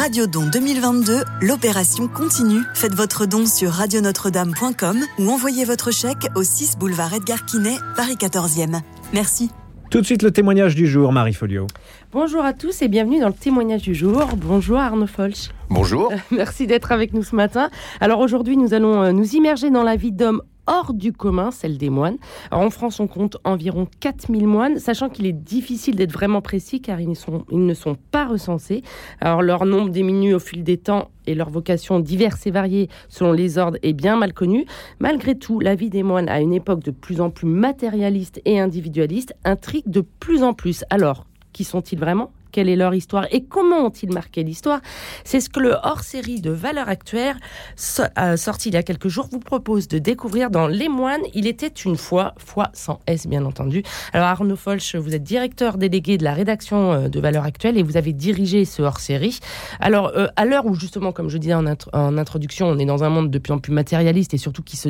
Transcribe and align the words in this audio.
Radio 0.00 0.26
Don 0.26 0.46
2022, 0.46 1.24
l'opération 1.42 2.08
continue. 2.08 2.62
Faites 2.72 2.94
votre 2.94 3.26
don 3.26 3.44
sur 3.44 3.68
radionotre-dame.com 3.68 4.96
ou 5.18 5.28
envoyez 5.28 5.66
votre 5.66 5.90
chèque 5.90 6.26
au 6.34 6.42
6 6.42 6.78
boulevard 6.78 7.12
Edgar 7.12 7.44
Quinet, 7.44 7.76
Paris 7.96 8.14
14e. 8.14 8.80
Merci. 9.12 9.50
Tout 9.90 10.00
de 10.00 10.06
suite 10.06 10.22
le 10.22 10.30
témoignage 10.30 10.74
du 10.74 10.86
jour, 10.86 11.12
Marie 11.12 11.34
Folio. 11.34 11.66
Bonjour 12.12 12.42
à 12.42 12.54
tous 12.54 12.80
et 12.80 12.88
bienvenue 12.88 13.20
dans 13.20 13.28
le 13.28 13.34
témoignage 13.34 13.82
du 13.82 13.94
jour. 13.94 14.24
Bonjour 14.36 14.78
Arnaud 14.78 15.06
Folch. 15.06 15.50
Bonjour. 15.68 16.10
Merci 16.30 16.66
d'être 16.66 16.92
avec 16.92 17.12
nous 17.12 17.22
ce 17.22 17.36
matin. 17.36 17.68
Alors 18.00 18.20
aujourd'hui, 18.20 18.56
nous 18.56 18.72
allons 18.72 19.02
euh, 19.02 19.12
nous 19.12 19.34
immerger 19.34 19.68
dans 19.68 19.82
la 19.82 19.96
vie 19.96 20.12
d'hommes 20.12 20.40
hors 20.66 20.94
du 20.94 21.12
commun, 21.12 21.50
celle 21.50 21.78
des 21.78 21.90
moines. 21.90 22.16
Alors 22.50 22.64
en 22.64 22.70
France, 22.70 23.00
on 23.00 23.06
compte 23.06 23.36
environ 23.44 23.86
4000 24.00 24.46
moines, 24.46 24.78
sachant 24.78 25.08
qu'il 25.08 25.26
est 25.26 25.32
difficile 25.32 25.96
d'être 25.96 26.12
vraiment 26.12 26.40
précis 26.40 26.80
car 26.80 27.00
ils, 27.00 27.14
ils 27.50 27.66
ne 27.66 27.74
sont 27.74 27.96
pas 28.10 28.26
recensés. 28.26 28.82
Alors 29.20 29.42
leur 29.42 29.66
nombre 29.66 29.90
diminue 29.90 30.34
au 30.34 30.38
fil 30.38 30.62
des 30.62 30.78
temps 30.78 31.10
et 31.26 31.34
leur 31.34 31.50
vocation 31.50 32.00
diverses 32.00 32.46
et 32.46 32.50
variées 32.50 32.88
selon 33.08 33.32
les 33.32 33.58
ordres 33.58 33.78
est 33.82 33.92
bien 33.92 34.16
mal 34.16 34.32
connue. 34.32 34.64
Malgré 34.98 35.36
tout, 35.36 35.60
la 35.60 35.74
vie 35.74 35.90
des 35.90 36.02
moines 36.02 36.28
à 36.28 36.40
une 36.40 36.54
époque 36.54 36.82
de 36.82 36.90
plus 36.90 37.20
en 37.20 37.30
plus 37.30 37.46
matérialiste 37.46 38.40
et 38.44 38.60
individualiste 38.60 39.34
intrigue 39.44 39.88
de 39.88 40.00
plus 40.00 40.42
en 40.42 40.54
plus. 40.54 40.84
Alors, 40.90 41.26
qui 41.52 41.64
sont-ils 41.64 41.98
vraiment? 41.98 42.32
Quelle 42.50 42.68
est 42.68 42.76
leur 42.76 42.94
histoire 42.94 43.26
et 43.30 43.44
comment 43.44 43.86
ont-ils 43.86 44.12
marqué 44.12 44.42
l'histoire 44.42 44.80
C'est 45.24 45.40
ce 45.40 45.48
que 45.48 45.60
le 45.60 45.74
hors-série 45.82 46.40
de 46.40 46.50
Valeurs 46.50 46.88
Actuelles, 46.88 47.36
sorti 47.76 48.68
il 48.68 48.74
y 48.74 48.76
a 48.76 48.82
quelques 48.82 49.08
jours, 49.08 49.28
vous 49.30 49.40
propose 49.40 49.88
de 49.88 49.98
découvrir 49.98 50.50
dans 50.50 50.66
Les 50.66 50.88
Moines. 50.88 51.22
Il 51.34 51.46
était 51.46 51.68
une 51.68 51.96
fois, 51.96 52.34
foi 52.38 52.70
sans 52.72 53.00
S 53.06 53.26
bien 53.26 53.44
entendu. 53.44 53.82
Alors 54.12 54.28
Arnaud 54.28 54.56
Folch, 54.56 54.94
vous 54.94 55.14
êtes 55.14 55.22
directeur 55.22 55.78
délégué 55.78 56.18
de 56.18 56.24
la 56.24 56.34
rédaction 56.34 56.92
euh, 56.92 57.08
de 57.08 57.20
Valeurs 57.20 57.44
Actuelles 57.44 57.78
et 57.78 57.82
vous 57.82 57.96
avez 57.96 58.12
dirigé 58.12 58.64
ce 58.64 58.82
hors-série. 58.82 59.40
Alors 59.80 60.12
euh, 60.16 60.26
à 60.36 60.44
l'heure 60.44 60.66
où 60.66 60.74
justement, 60.74 61.12
comme 61.12 61.28
je 61.28 61.38
disais 61.38 61.54
en, 61.54 61.66
introduction, 61.66 62.66
on 62.66 62.78
est 62.78 62.84
dans 62.84 63.04
un 63.04 63.08
monde 63.08 63.30
de 63.30 63.38
plus 63.38 63.52
en 63.52 63.58
plus 63.58 63.72
matérialiste 63.72 64.34
et 64.34 64.38
surtout 64.38 64.62
qui 64.62 64.76
se 64.76 64.88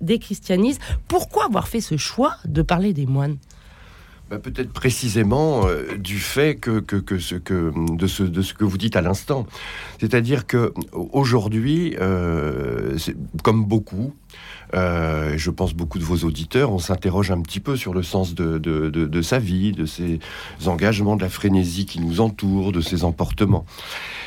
déchristianise, 0.00 0.78
pourquoi 1.08 1.46
avoir 1.46 1.68
fait 1.68 1.80
ce 1.80 1.96
choix 1.96 2.34
de 2.44 2.62
parler 2.62 2.92
des 2.92 3.06
moines? 3.06 3.36
Bah, 4.30 4.38
peut-être 4.38 4.72
précisément 4.72 5.66
euh, 5.66 5.96
du 5.98 6.18
fait 6.18 6.56
que, 6.56 6.82
ce 7.18 7.34
que 7.34 7.72
de 7.94 8.06
ce, 8.06 8.22
de 8.22 8.42
ce 8.42 8.54
que 8.54 8.64
vous 8.64 8.78
dites 8.78 8.96
à 8.96 9.02
l'instant. 9.02 9.46
C'est-à-dire 10.00 10.46
que 10.46 10.72
aujourd'hui, 10.92 11.94
euh, 12.00 12.96
comme 13.42 13.64
beaucoup, 13.64 14.14
euh, 14.74 15.34
je 15.36 15.50
pense 15.50 15.74
beaucoup 15.74 15.98
de 15.98 16.04
vos 16.04 16.18
auditeurs, 16.18 16.72
on 16.72 16.78
s'interroge 16.78 17.30
un 17.30 17.40
petit 17.40 17.60
peu 17.60 17.76
sur 17.76 17.94
le 17.94 18.02
sens 18.02 18.34
de, 18.34 18.58
de, 18.58 18.88
de, 18.88 19.22
sa 19.22 19.38
vie, 19.38 19.72
de 19.72 19.86
ses 19.86 20.18
engagements, 20.66 21.16
de 21.16 21.22
la 21.22 21.28
frénésie 21.28 21.86
qui 21.86 22.00
nous 22.00 22.20
entoure, 22.20 22.72
de 22.72 22.80
ses 22.80 23.04
emportements. 23.04 23.64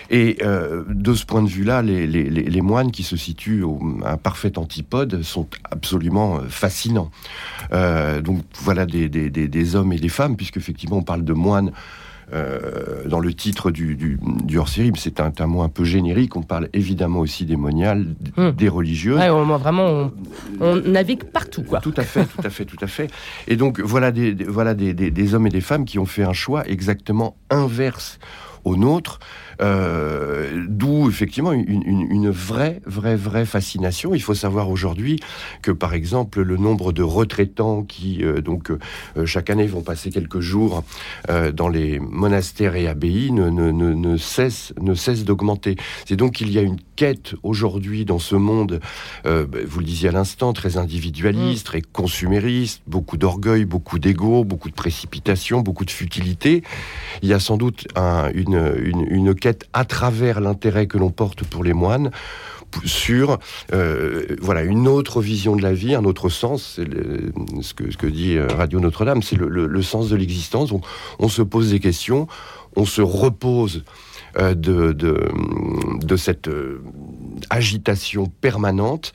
Et 0.09 0.37
euh, 0.41 0.83
de 0.87 1.13
ce 1.13 1.25
point 1.25 1.41
de 1.41 1.49
vue-là, 1.49 1.81
les, 1.81 2.61
moines 2.61 2.91
qui 2.91 3.03
se 3.03 3.17
situent 3.17 3.63
au, 3.63 3.79
un 4.05 4.17
parfait 4.17 4.57
antipode 4.57 5.21
sont 5.21 5.47
absolument 5.69 6.37
euh, 6.37 6.41
fascinants. 6.47 7.11
Donc 7.71 8.43
voilà 8.61 8.85
des, 8.85 9.09
des, 9.09 9.29
des, 9.29 9.47
des, 9.47 9.75
hommes 9.75 9.91
et 9.91 9.99
des 9.99 10.09
femmes, 10.09 10.37
puisque 10.37 10.57
effectivement 10.57 10.97
on 10.97 11.03
parle 11.03 11.23
de 11.23 11.33
moines. 11.33 11.71
Euh, 12.33 13.07
dans 13.07 13.19
le 13.21 13.33
titre 13.33 13.71
du, 13.71 13.95
du, 13.95 14.19
du 14.43 14.57
hors-série, 14.57 14.91
c'est 14.97 15.21
un, 15.21 15.31
un, 15.39 15.47
mot 15.47 15.61
un 15.61 15.69
peu 15.69 15.85
générique. 15.85 16.35
On 16.35 16.41
parle 16.41 16.67
évidemment 16.73 17.21
aussi 17.21 17.45
des 17.45 17.55
moniales, 17.55 18.15
hum. 18.35 18.51
des 18.51 18.67
religieuses. 18.67 19.17
Ouais, 19.17 19.29
on, 19.29 19.45
vraiment, 19.57 19.85
on, 19.87 20.11
on, 20.59 20.75
navigue 20.75 21.23
partout, 21.23 21.63
quoi. 21.63 21.79
Tout 21.79 21.93
à 21.95 22.03
fait, 22.03 22.25
tout 22.25 22.41
à 22.43 22.49
fait, 22.49 22.65
tout 22.65 22.77
à 22.81 22.87
fait. 22.87 23.09
Et 23.47 23.55
donc 23.55 23.79
voilà 23.79 24.11
des, 24.11 24.33
voilà 24.33 24.73
des, 24.73 24.93
des, 24.93 25.09
des 25.09 25.33
hommes 25.35 25.47
et 25.47 25.51
des 25.51 25.61
femmes 25.61 25.85
qui 25.85 25.99
ont 25.99 26.05
fait 26.05 26.23
un 26.23 26.33
choix 26.33 26.67
exactement 26.67 27.37
inverse 27.49 28.19
au 28.67 28.75
nôtre. 28.75 29.19
Euh, 29.59 30.65
d'où 30.67 31.09
effectivement 31.09 31.51
une, 31.51 32.29
vraie, 32.29 32.79
vraie, 32.85 33.15
vraie 33.15 33.45
fascination. 33.45 34.13
Il 34.13 34.21
faut 34.21 34.35
savoir 34.35 34.69
aujourd'hui 34.69 35.19
que, 35.61 35.71
par 35.71 35.93
exemple, 35.93 36.41
le 36.41 36.57
nombre 36.57 36.91
de 36.91 37.01
retraitants 37.01 37.83
qui, 37.83 38.23
euh, 38.23 38.41
donc, 38.41 38.69
euh, 38.69 39.25
chaque 39.25 39.49
année 39.49 39.65
vont 39.65 39.81
passer 39.81 40.11
quelques 40.11 40.39
jours 40.39 40.83
dans 41.53 41.69
les 41.69 41.99
monastères 41.99 42.75
et 42.75 42.87
abbayes 42.87 43.31
ne, 43.31 43.49
ne, 43.49 43.71
ne 43.71 44.17
cesse, 44.17 44.73
ne 44.79 44.93
cesse 44.93 45.25
d'augmenter. 45.25 45.75
C'est 46.05 46.15
donc 46.15 46.33
qu'il 46.33 46.51
y 46.51 46.59
a 46.59 46.61
une 46.61 46.77
quête 46.95 47.35
aujourd'hui 47.43 48.05
dans 48.05 48.19
ce 48.19 48.35
monde, 48.35 48.79
bah, 49.23 49.45
vous 49.67 49.79
le 49.79 49.85
disiez 49.85 50.09
à 50.09 50.11
l'instant, 50.11 50.53
très 50.53 50.77
individualiste, 50.77 51.65
mm. 51.65 51.69
très 51.69 51.81
consumériste, 51.81 52.81
beaucoup 52.87 53.17
d'orgueil, 53.17 53.65
beaucoup 53.65 53.99
d'ego, 53.99 54.43
beaucoup 54.43 54.69
de 54.69 54.75
précipitation, 54.75 55.61
beaucoup 55.61 55.85
de 55.85 55.91
futilité. 55.91 56.63
Il 57.21 57.29
y 57.29 57.33
a 57.33 57.39
sans 57.39 57.57
doute 57.57 57.87
un, 57.95 58.29
une, 58.33 58.56
une, 58.79 59.35
quête 59.35 59.65
à 59.73 59.85
travers 59.85 60.41
l'intérêt 60.41 60.87
que 60.87 60.97
l'on 60.97 61.11
porte 61.11 61.43
pour 61.43 61.63
les 61.63 61.73
moines 61.73 62.11
sur 62.85 63.39
euh, 63.73 64.35
voilà 64.41 64.63
une 64.63 64.87
autre 64.87 65.21
vision 65.21 65.55
de 65.55 65.61
la 65.61 65.73
vie, 65.73 65.95
un 65.95 66.03
autre 66.03 66.29
sens. 66.29 66.73
C'est 66.75 66.87
ce, 67.61 67.73
que, 67.73 67.91
ce 67.91 67.97
que 67.97 68.07
dit 68.07 68.37
euh, 68.37 68.47
Radio 68.47 68.79
Notre-Dame, 68.79 69.21
c'est 69.21 69.37
le, 69.37 69.81
sens 69.81 70.09
de 70.09 70.15
l'existence. 70.15 70.71
On, 71.19 71.29
se 71.29 71.41
pose 71.41 71.71
des 71.71 71.79
questions, 71.79 72.27
on 72.75 72.85
se 72.85 73.01
repose 73.01 73.83
euh, 74.37 74.53
de, 74.53 74.91
de, 74.91 76.15
cette 76.17 76.49
agitation 77.49 78.25
permanente 78.41 79.13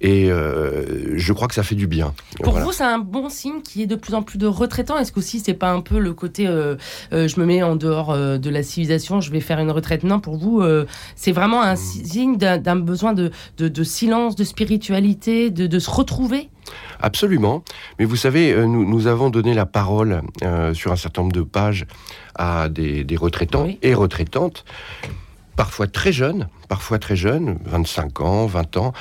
et 0.00 0.30
euh, 0.30 1.16
je 1.16 1.32
crois 1.32 1.48
que 1.48 1.54
ça 1.54 1.62
fait 1.62 1.74
du 1.74 1.86
bien. 1.86 2.14
Pour 2.42 2.58
vous, 2.58 2.72
c'est 2.72 2.84
un 2.84 2.98
bon 2.98 3.28
signe 3.28 3.62
qu'il 3.62 3.80
y 3.80 3.84
ait 3.84 3.86
de 3.86 3.96
plus 3.96 4.14
en 4.14 4.22
plus 4.22 4.38
de 4.38 4.46
retraitants? 4.46 4.98
Est-ce 4.98 5.12
qu'aussi, 5.12 5.40
c'est 5.40 5.54
pas 5.54 5.70
un 5.70 5.80
peu 5.80 5.98
le 5.98 6.12
côté 6.12 6.46
euh, 6.46 6.76
euh, 7.12 7.28
je 7.28 7.40
me 7.40 7.46
mets 7.46 7.62
en 7.62 7.76
dehors 7.76 8.16
de 8.16 8.50
la 8.50 8.62
civilisation, 8.62 9.20
je 9.20 9.30
vais 9.30 9.40
faire 9.40 9.58
une 9.58 9.70
retraite? 9.70 10.04
Non, 10.04 10.20
pour 10.20 10.36
vous, 10.36 10.62
c'est 11.14 11.32
vraiment 11.32 11.62
un 11.62 11.76
signe 11.76 12.36
d'un 12.36 12.76
besoin 12.76 13.12
de, 13.12 13.30
de, 13.58 13.84
silence, 13.84 14.36
de 14.36 14.44
spiritualité, 14.44 15.50
de, 15.50 15.66
de 15.66 15.78
se 15.78 15.90
retrouver? 15.90 16.48
Absolument. 17.00 17.62
Mais 17.98 18.04
vous 18.04 18.16
savez, 18.16 18.54
nous, 18.66 18.84
nous 18.84 19.06
avons 19.06 19.30
donné 19.30 19.54
la 19.54 19.66
parole 19.66 20.22
sur 20.74 20.92
un 20.92 20.96
certain 20.96 21.22
nombre 21.22 21.34
de 21.34 21.42
pages 21.42 21.86
à 22.34 22.68
des, 22.68 23.04
des 23.04 23.16
retraitants 23.16 23.68
et 23.82 23.94
retraitantes 23.94 24.64
parfois 25.56 25.86
très 25.86 26.12
jeunes, 26.12 26.48
parfois 26.68 26.98
très 26.98 27.16
jeunes, 27.16 27.58
25 27.64 28.20
ans, 28.20 28.46
20 28.46 28.76
ans, 28.76 28.92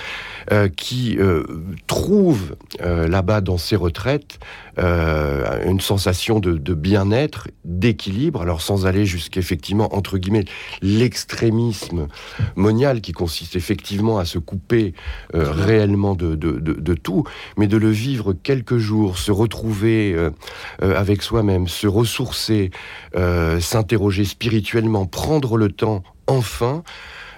euh, 0.52 0.70
qui 0.70 1.18
euh, 1.20 1.44
trouvent 1.88 2.56
euh, 2.82 3.08
là-bas 3.08 3.42
dans 3.42 3.58
ces 3.58 3.76
retraites 3.76 4.40
une 4.78 5.80
sensation 5.80 6.42
de, 6.42 6.58
de 6.58 6.74
bien-être, 6.74 7.48
d'équilibre, 7.64 8.42
alors 8.42 8.62
sans 8.62 8.86
aller 8.86 9.06
jusqu'effectivement, 9.06 9.96
entre 9.96 10.18
guillemets, 10.18 10.44
l'extrémisme 10.82 12.10
monial 12.58 13.00
qui 13.00 13.14
consiste 13.14 13.56
effectivement 13.56 14.18
à 14.20 14.26
se 14.26 14.38
couper 14.38 14.94
réellement 15.34 16.14
de, 16.14 16.36
de, 16.36 16.60
de, 16.60 16.94
tout, 16.94 17.24
mais 17.56 17.68
de 17.68 17.78
le 17.78 17.90
vivre 17.90 18.34
quelques 18.34 18.78
jours, 18.78 19.18
se 19.18 19.32
retrouver 19.32 20.14
avec 20.82 21.22
soi-même, 21.22 21.70
se 21.70 21.88
ressourcer, 21.88 22.70
s'interroger 23.62 24.26
spirituellement, 24.26 25.06
prendre 25.06 25.56
le 25.56 25.70
temps 25.70 26.04
enfin 26.28 26.84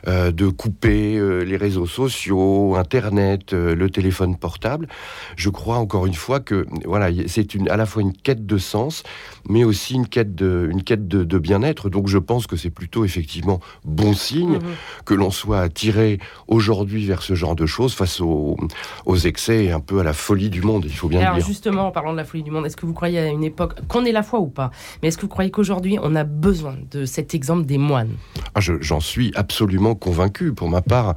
euh, 0.07 0.31
de 0.31 0.47
couper 0.47 1.17
euh, 1.17 1.43
les 1.43 1.57
réseaux 1.57 1.87
sociaux, 1.87 2.75
Internet, 2.75 3.53
euh, 3.53 3.75
le 3.75 3.89
téléphone 3.89 4.37
portable. 4.37 4.87
Je 5.35 5.49
crois 5.49 5.77
encore 5.77 6.05
une 6.05 6.13
fois 6.13 6.39
que 6.39 6.65
voilà, 6.85 7.09
c'est 7.27 7.55
une, 7.55 7.69
à 7.69 7.77
la 7.77 7.85
fois 7.85 8.01
une 8.01 8.13
quête 8.13 8.45
de 8.45 8.57
sens, 8.57 9.03
mais 9.49 9.63
aussi 9.63 9.95
une 9.95 10.07
quête 10.07 10.35
de, 10.35 10.67
une 10.71 10.83
quête 10.83 11.07
de, 11.07 11.23
de 11.23 11.37
bien-être. 11.39 11.89
Donc 11.89 12.07
je 12.07 12.17
pense 12.17 12.47
que 12.47 12.55
c'est 12.55 12.69
plutôt 12.69 13.05
effectivement 13.05 13.59
bon 13.85 14.13
signe 14.13 14.57
mmh. 14.57 14.61
que 15.05 15.13
l'on 15.13 15.31
soit 15.31 15.61
attiré 15.61 16.19
aujourd'hui 16.47 17.05
vers 17.05 17.21
ce 17.21 17.33
genre 17.33 17.55
de 17.55 17.65
choses 17.65 17.93
face 17.93 18.21
aux, 18.21 18.57
aux, 19.05 19.17
excès 19.17 19.65
et 19.65 19.71
un 19.71 19.79
peu 19.79 19.99
à 19.99 20.03
la 20.03 20.13
folie 20.13 20.49
du 20.49 20.61
monde. 20.61 20.85
Il 20.85 20.95
faut 20.95 21.07
bien 21.07 21.21
Alors 21.21 21.35
le 21.35 21.39
dire. 21.39 21.47
Justement, 21.47 21.87
en 21.87 21.91
parlant 21.91 22.11
de 22.11 22.17
la 22.17 22.25
folie 22.25 22.43
du 22.43 22.51
monde, 22.51 22.65
est-ce 22.65 22.77
que 22.77 22.85
vous 22.85 22.93
croyez 22.93 23.19
à 23.19 23.27
une 23.27 23.43
époque 23.43 23.73
qu'on 23.87 24.05
est 24.05 24.11
la 24.11 24.23
foi 24.23 24.39
ou 24.39 24.47
pas? 24.47 24.71
Mais 25.01 25.07
est-ce 25.07 25.17
que 25.17 25.23
vous 25.23 25.27
croyez 25.27 25.51
qu'aujourd'hui 25.51 25.97
on 26.01 26.15
a 26.15 26.23
besoin 26.23 26.75
de 26.91 27.05
cet 27.05 27.33
exemple 27.33 27.65
des 27.65 27.77
moines? 27.77 28.15
Ah, 28.53 28.59
J'en 28.59 28.99
suis 28.99 29.31
absolument 29.35 29.86
convaincu. 29.95 30.53
Pour 30.53 30.69
ma 30.69 30.81
part, 30.81 31.15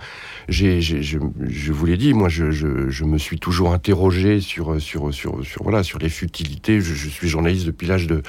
je, 0.48 1.72
vous 1.72 1.86
l'ai 1.86 1.96
dit, 1.96 2.14
moi, 2.14 2.28
je, 2.28 3.04
me 3.04 3.18
suis 3.18 3.38
toujours 3.38 3.72
interrogé 3.72 4.40
sur, 4.40 4.80
sur 4.80 5.98
les 6.00 6.08
futilités. 6.08 6.80
Je, 6.80 7.08
suis 7.08 7.28
journaliste 7.28 7.66
depuis 7.66 7.86
l'âge 7.86 8.06
de 8.06 8.22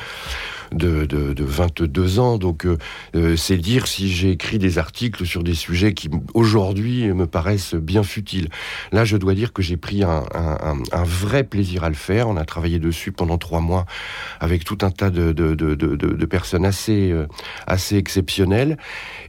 de, 0.72 1.06
de, 1.06 1.34
de 1.34 1.44
22 1.44 2.20
ans. 2.20 2.38
Donc, 2.38 2.66
euh, 2.66 2.78
euh, 3.16 3.36
c'est 3.36 3.58
dire 3.58 3.88
si 3.88 4.10
j'ai 4.10 4.32
écrit 4.32 4.60
des 4.60 4.78
articles 4.78 5.26
sur 5.26 5.44
des 5.44 5.54
sujets 5.54 5.94
qui, 5.94 6.10
aujourd'hui, 6.34 7.08
me 7.14 7.28
paraissent 7.28 7.76
bien 7.76 8.04
futiles. 8.04 8.50
Là, 8.92 9.06
je 9.06 9.18
dois 9.18 9.34
dire 9.34 9.54
que 9.54 9.62
j'ai 9.62 9.78
pris 9.78 10.04
un, 10.04 10.24
un, 10.34 10.78
un, 10.92 11.04
vrai 11.04 11.44
plaisir 11.44 11.84
à 11.84 11.90
le 11.90 11.96
faire. 11.96 12.30
On 12.30 12.38
a 12.38 12.46
travaillé 12.46 12.80
dessus 12.80 13.12
pendant 13.12 13.38
trois 13.38 13.60
mois 13.60 13.86
avec 14.40 14.64
tout 14.64 14.78
un 14.82 14.92
tas 14.92 15.10
de, 15.10 15.32
de, 15.32 15.54
de, 15.56 15.76
de 15.76 16.26
personnes 16.26 16.66
assez, 16.66 17.12
euh, 17.12 17.28
assez 17.68 17.98
exceptionnelles. 17.98 18.78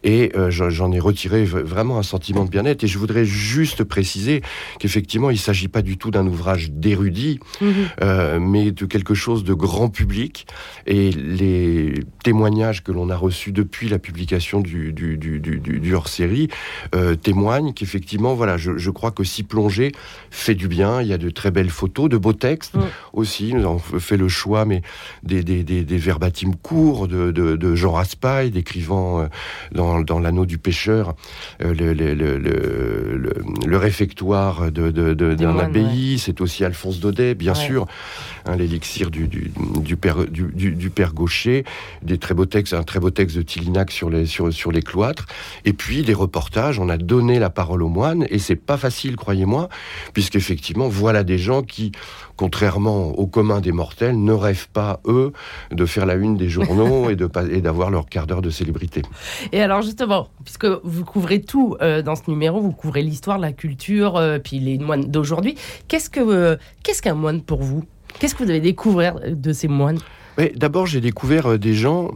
Et 0.05 0.33
j'en 0.49 0.91
ai 0.91 0.99
retiré 0.99 1.45
vraiment 1.45 1.99
un 1.99 2.03
sentiment 2.03 2.45
de 2.45 2.51
bien-être. 2.51 2.85
Et 2.85 2.87
je 2.87 2.99
voudrais 2.99 3.25
juste 3.25 3.85
préciser 3.85 4.43
qu'effectivement, 4.81 5.31
il 5.31 5.35
ne 5.35 5.39
s'agit 5.39 5.69
pas 5.69 5.83
du 5.83 5.97
tout 5.97 6.11
d'un 6.11 6.27
ouvrage 6.27 6.71
d'érudit, 6.73 7.39
mmh. 7.61 8.39
mais 8.41 8.73
de 8.73 8.85
quelque 8.87 9.15
chose 9.15 9.45
de 9.45 9.55
grand 9.55 9.89
public. 9.89 10.47
Et 10.87 11.11
les 11.33 11.95
témoignages 12.23 12.83
que 12.83 12.93
l'on 12.93 13.11
a 13.11 13.17
reçus 13.17 13.53
depuis 13.53 13.89
la 13.89 13.99
publication 13.99 14.61
du, 14.61 14.93
du, 14.93 15.95
hors-série 15.95 16.49
témoignent 17.23 17.73
qu'effectivement, 17.73 18.35
voilà, 18.35 18.57
je, 18.57 18.91
crois 18.91 19.11
que 19.11 19.25
s'y 19.25 19.43
plonger 19.43 19.93
fait 20.31 20.55
du 20.55 20.69
bien. 20.69 21.03
Il 21.03 21.09
y 21.09 21.13
a 21.13 21.19
de 21.19 21.31
très 21.31 21.51
belles 21.51 21.71
photos, 21.71 22.09
de 22.09 22.17
beaux 22.17 22.33
textes 22.33 22.75
mm. 22.75 22.81
aussi. 23.13 23.55
Nous 23.55 23.63
avons 23.63 23.79
fait 23.79 24.17
le 24.17 24.29
choix, 24.29 24.65
mais 24.65 24.83
des, 25.23 25.43
des, 25.43 25.63
des, 25.65 25.97
verbatims 25.97 26.55
courts 26.55 27.09
de, 27.09 27.31
de, 27.31 27.75
Jean 27.75 27.93
Raspail, 27.93 28.51
décrivant 28.51 29.29
dans, 29.73 30.01
dans 30.01 30.19
l'anneau 30.19 30.47
du 30.47 30.59
pêcheur 30.59 31.15
le, 31.61 31.93
le, 31.93 32.15
le, 32.15 32.39
le, 32.39 33.77
réfectoire 33.77 34.71
d'un 34.71 35.59
abbaye. 35.59 36.19
C'est 36.19 36.41
aussi 36.41 36.65
Alphonse 36.65 37.01
Daudet, 37.01 37.35
bien 37.35 37.55
sûr, 37.55 37.87
hein, 38.47 38.57
l'élixir 38.57 39.11
du, 39.11 39.29
du, 39.29 39.97
père, 39.97 40.27
du, 40.27 40.91
père 40.91 41.13
Gaucher, 41.23 41.65
des 42.03 42.19
très 42.19 42.35
beaux 42.35 42.47
textes, 42.47 42.75
un 42.75 42.83
très 42.83 42.99
beau 42.99 43.11
texte 43.11 43.37
de 43.37 43.43
Tillinac 43.43 43.93
sur 43.93 44.11
les, 44.11 44.27
sur, 44.27 44.53
sur 44.53 44.73
les 44.73 44.83
cloîtres, 44.83 45.27
et 45.65 45.73
puis 45.73 46.03
des 46.03 46.15
reportages. 46.15 46.81
On 46.81 46.89
a 46.89 46.97
donné 46.97 47.39
la 47.39 47.49
parole 47.49 47.83
aux 47.83 47.89
moines, 47.89 48.27
et 48.29 48.41
c'est 48.41 48.57
pas 48.57 48.77
facile, 48.77 49.15
croyez-moi, 49.15 49.69
puisqu'effectivement, 50.15 50.89
voilà 50.89 51.23
des 51.23 51.39
gens 51.39 51.63
qui 51.63 51.93
contrairement 52.37 53.11
au 53.11 53.27
commun 53.29 53.61
des 53.61 53.71
mortels, 53.71 54.21
ne 54.21 54.33
rêvent 54.33 54.69
pas, 54.73 55.01
eux, 55.07 55.33
de 55.71 55.87
faire 55.87 56.07
la 56.07 56.15
une 56.15 56.37
des 56.37 56.49
journaux 56.49 57.09
et, 57.11 57.15
de, 57.15 57.31
et 57.53 57.61
d'avoir 57.61 57.91
leur 57.91 58.09
quart 58.09 58.27
d'heure 58.27 58.43
de 58.43 58.51
célébrité. 58.51 59.03
Et 59.53 59.63
alors 59.63 59.83
justement, 59.83 60.29
puisque 60.45 60.67
vous 60.83 61.05
couvrez 61.05 61.41
tout 61.41 61.77
euh, 61.81 62.03
dans 62.03 62.17
ce 62.17 62.23
numéro, 62.29 62.61
vous 62.61 62.73
couvrez 62.73 63.03
l'histoire, 63.03 63.39
la 63.39 63.53
culture, 63.53 64.17
euh, 64.17 64.39
puis 64.39 64.59
les 64.59 64.79
moines 64.79 65.05
d'aujourd'hui, 65.05 65.55
qu'est-ce, 65.87 66.11
que, 66.11 66.21
euh, 66.21 66.57
qu'est-ce 66.83 67.03
qu'un 67.03 67.15
moine 67.15 67.43
pour 67.43 67.63
vous? 67.63 67.85
Qu'est-ce 68.19 68.35
que 68.35 68.43
vous 68.43 68.51
avez 68.51 68.61
découvert 68.61 69.21
de 69.27 69.53
ces 69.53 69.69
moines? 69.69 69.99
D'abord, 70.57 70.87
j'ai 70.87 71.01
découvert 71.01 71.59
des 71.59 71.75
gens 71.75 72.13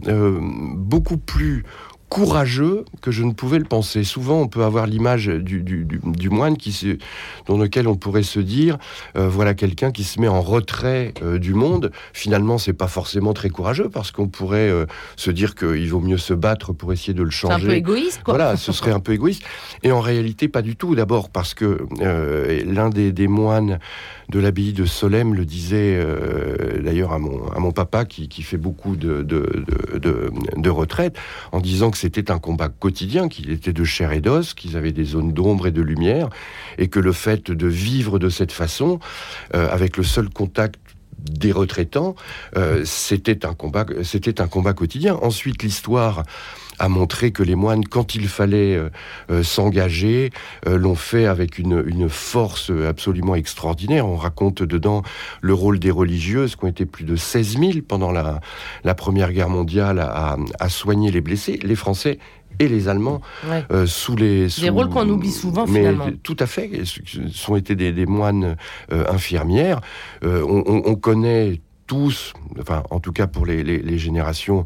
beaucoup 0.74 1.18
plus 1.18 1.64
courageux 2.08 2.84
que 3.00 3.10
je 3.10 3.24
ne 3.24 3.32
pouvais 3.32 3.58
le 3.58 3.64
penser. 3.64 4.04
Souvent, 4.04 4.40
on 4.40 4.48
peut 4.48 4.62
avoir 4.62 4.86
l'image 4.86 5.26
du, 5.26 5.62
du, 5.62 6.30
moine 6.30 6.56
qui 6.56 6.72
se, 6.72 6.98
dans 7.46 7.58
lequel 7.58 7.88
on 7.88 7.96
pourrait 7.96 8.22
se 8.22 8.38
dire, 8.38 8.78
euh, 9.16 9.28
voilà 9.28 9.54
quelqu'un 9.54 9.90
qui 9.90 10.04
se 10.04 10.20
met 10.20 10.28
en 10.28 10.40
retrait 10.40 11.14
euh, 11.22 11.38
du 11.38 11.52
monde. 11.54 11.90
Finalement, 12.12 12.58
c'est 12.58 12.72
pas 12.72 12.86
forcément 12.86 13.32
très 13.32 13.50
courageux 13.50 13.88
parce 13.88 14.12
qu'on 14.12 14.28
pourrait 14.28 14.70
euh, 14.70 14.86
se 15.16 15.30
dire 15.30 15.54
qu'il 15.54 15.88
vaut 15.88 16.00
mieux 16.00 16.18
se 16.18 16.32
battre 16.32 16.72
pour 16.72 16.92
essayer 16.92 17.14
de 17.14 17.22
le 17.22 17.30
changer. 17.30 17.56
C'est 17.58 17.64
un 17.64 17.66
peu 17.66 17.74
égoïste, 17.74 18.22
quoi. 18.22 18.34
Voilà, 18.34 18.56
ce 18.56 18.72
serait 18.72 18.92
un 18.92 19.00
peu 19.00 19.12
égoïste. 19.12 19.42
Et 19.82 19.90
en 19.90 20.00
réalité, 20.00 20.48
pas 20.48 20.62
du 20.62 20.76
tout. 20.76 20.94
D'abord 20.94 21.30
parce 21.30 21.54
que 21.54 21.86
l'un 22.00 22.88
des, 22.90 23.12
des, 23.12 23.28
moines 23.28 23.78
de 24.28 24.38
l'abbaye 24.38 24.72
de 24.72 24.84
Solem 24.84 25.34
le 25.34 25.44
disait 25.44 26.00
d'ailleurs 26.82 27.12
à 27.12 27.18
mon, 27.18 27.48
à 27.48 27.58
mon 27.58 27.72
papa 27.72 28.04
qui, 28.04 28.28
qui 28.28 28.42
fait 28.42 28.56
beaucoup 28.56 28.96
de, 28.96 29.22
de, 29.22 29.64
de, 29.94 30.30
de 30.56 30.70
retraite 30.70 31.16
en 31.52 31.60
disant 31.60 31.90
que 31.90 31.95
c'était 31.96 32.30
un 32.30 32.38
combat 32.38 32.68
quotidien, 32.68 33.28
qu'il 33.28 33.50
était 33.50 33.72
de 33.72 33.84
chair 33.84 34.12
et 34.12 34.20
d'os, 34.20 34.54
qu'ils 34.54 34.76
avaient 34.76 34.92
des 34.92 35.04
zones 35.04 35.32
d'ombre 35.32 35.66
et 35.66 35.72
de 35.72 35.82
lumière, 35.82 36.28
et 36.78 36.88
que 36.88 37.00
le 37.00 37.12
fait 37.12 37.50
de 37.50 37.66
vivre 37.66 38.18
de 38.18 38.28
cette 38.28 38.52
façon, 38.52 39.00
euh, 39.54 39.68
avec 39.70 39.96
le 39.96 40.04
seul 40.04 40.28
contact 40.28 40.85
des 41.30 41.52
retraitants, 41.52 42.14
euh, 42.56 42.82
c'était 42.84 43.44
un 43.46 43.54
combat, 43.54 43.86
c'était 44.02 44.40
un 44.40 44.48
combat 44.48 44.72
quotidien. 44.72 45.18
Ensuite, 45.22 45.62
l'histoire 45.62 46.22
a 46.78 46.88
montré 46.88 47.30
que 47.30 47.42
les 47.42 47.54
moines, 47.54 47.86
quand 47.86 48.14
il 48.14 48.28
fallait 48.28 48.76
euh, 48.76 48.90
euh, 49.30 49.42
s'engager, 49.42 50.30
l'ont 50.66 50.94
fait 50.94 51.26
avec 51.26 51.58
une, 51.58 52.08
force 52.08 52.70
absolument 52.70 53.34
extraordinaire. 53.34 54.06
On 54.06 54.16
raconte 54.16 54.62
dedans 54.62 55.02
le 55.40 55.54
rôle 55.54 55.78
des 55.78 55.90
religieuses, 55.90 56.56
qui 56.56 56.64
ont 56.64 56.68
été 56.68 56.86
plus 56.86 57.04
de 57.04 57.16
16 57.16 57.58
000 57.58 57.72
pendant 57.86 58.12
la, 58.12 58.40
Première 58.94 59.32
Guerre 59.32 59.48
mondiale 59.48 59.98
à 59.98 60.68
soigner 60.68 61.10
les 61.10 61.20
blessés. 61.20 61.58
Les 61.62 61.76
Français 61.76 62.18
et 62.58 62.68
les 62.68 62.88
Allemands 62.88 63.20
sous 63.86 64.16
les 64.16 64.48
des 64.60 64.70
rôles 64.70 64.88
qu'on 64.88 65.08
oublie 65.08 65.30
souvent 65.30 65.66
mais 65.66 65.80
finalement. 65.80 66.08
Tout 66.22 66.36
à 66.38 66.46
fait, 66.46 66.84
ce 66.84 67.00
sont 67.32 67.56
été 67.56 67.74
des, 67.74 67.92
des 67.92 68.06
moines 68.06 68.56
infirmières. 68.90 69.80
On, 70.22 70.62
on, 70.66 70.82
on, 70.86 70.94
connaît 70.94 71.60
tous, 71.86 72.32
enfin 72.60 72.82
en 72.90 73.00
tout 73.00 73.12
cas 73.12 73.26
pour 73.26 73.46
les, 73.46 73.62
les, 73.62 73.78
les 73.78 73.98
générations 73.98 74.64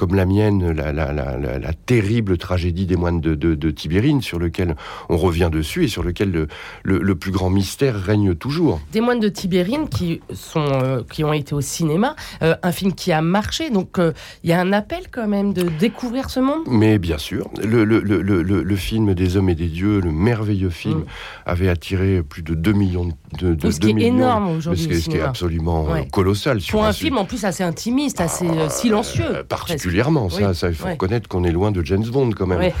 comme 0.00 0.14
la 0.14 0.24
mienne, 0.24 0.70
la, 0.70 1.72
terrible 1.84 2.38
tragédie 2.38 2.86
des 2.86 2.96
moines 2.96 3.20
de, 3.20 3.70
Tibérine, 3.70 4.22
sur 4.22 4.38
lequel 4.38 4.74
on 5.10 5.18
revient 5.18 5.50
dessus 5.52 5.84
et 5.84 5.88
sur 5.88 6.02
lequel 6.02 6.46
le, 6.84 7.14
plus 7.16 7.30
grand 7.30 7.50
mystère 7.50 8.00
règne 8.00 8.34
toujours. 8.34 8.80
Des 8.92 9.02
moines 9.02 9.20
de 9.20 9.28
Tibérine 9.28 9.90
qui, 9.90 10.22
sont, 10.32 10.64
euh, 10.64 11.02
qui 11.12 11.22
ont 11.22 11.34
été 11.34 11.54
au 11.54 11.60
cinéma, 11.60 12.16
euh, 12.40 12.54
un 12.62 12.72
film 12.72 12.94
qui 12.94 13.12
a 13.12 13.20
marché, 13.20 13.68
donc 13.68 13.98
euh, 13.98 14.12
il 14.42 14.48
y 14.48 14.54
a 14.54 14.60
un 14.60 14.72
appel 14.72 15.02
quand 15.10 15.28
même 15.28 15.52
de 15.52 15.64
découvrir 15.78 16.30
ce 16.30 16.40
monde? 16.40 16.62
Mais 16.66 16.98
bien 16.98 17.18
sûr, 17.18 17.50
le, 17.62 18.76
film 18.76 19.12
des 19.12 19.36
hommes 19.36 19.50
et 19.50 19.54
des 19.54 19.68
dieux, 19.68 20.00
le 20.00 20.12
merveilleux 20.12 20.70
film, 20.70 21.00
mm. 21.00 21.04
avait 21.44 21.68
attiré 21.68 22.22
plus 22.22 22.40
de 22.42 22.54
2 22.54 22.72
millions 22.72 23.10
de, 23.38 23.52
de 23.52 23.70
Ce 23.70 23.78
qui 23.78 23.90
est 23.90 24.00
énorme 24.00 24.56
aujourd'hui. 24.56 25.02
Ce, 25.02 25.10
qui 25.10 25.18
est 25.18 25.20
absolument 25.20 25.88
colossal. 26.10 26.58
Pour 26.70 26.84
un, 26.84 26.94
film 26.94 27.18
en 27.18 27.26
plus 27.26 27.44
assez 27.44 27.62
intimiste, 27.62 28.22
assez 28.22 28.48
silencieux. 28.70 29.44
Particulièrement 29.90 30.28
particulièrement. 30.28 30.54
Ça, 30.54 30.68
il 30.68 30.74
faut 30.74 30.88
reconnaître 30.88 31.28
qu'on 31.28 31.44
est 31.44 31.52
loin 31.52 31.70
de 31.70 31.84
James 31.84 32.04
Bond 32.04 32.30
quand 32.30 32.46
même. 32.46 32.72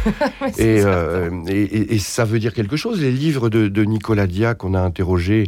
Euh, 0.60 1.30
et, 1.48 1.94
et, 1.94 1.98
ça 1.98 2.24
veut 2.24 2.38
dire 2.38 2.52
quelque 2.52 2.76
chose. 2.76 3.00
Les 3.00 3.12
livres 3.12 3.48
de, 3.48 3.84
Nicolas 3.84 4.26
Dia 4.26 4.54
qu'on 4.54 4.74
a 4.74 4.80
interrogé, 4.80 5.46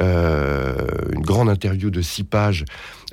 euh, 0.00 0.74
une 1.12 1.22
grande 1.22 1.48
interview 1.48 1.90
de 1.90 2.00
six 2.00 2.24
pages, 2.24 2.64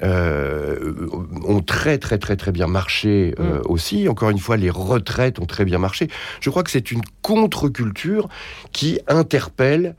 euh, 0.04 1.07
ont 1.45 1.62
très 1.62 1.98
très 1.98 2.18
très 2.18 2.36
très 2.36 2.51
bien 2.51 2.68
marché 2.68 3.36
mm. 3.38 3.44
aussi. 3.66 4.07
Encore 4.07 4.30
une 4.30 4.40
fois, 4.40 4.57
les 4.57 4.69
retraites 4.69 5.40
ont 5.40 5.45
très 5.45 5.66
bien 5.66 5.80
marché. 5.80 6.07
Je 6.40 6.50
crois 6.50 6.63
que 6.63 6.72
c'est 6.72 6.92
une 6.92 7.01
contre-culture 7.22 8.30
qui 8.72 9.00
interpelle, 9.07 9.95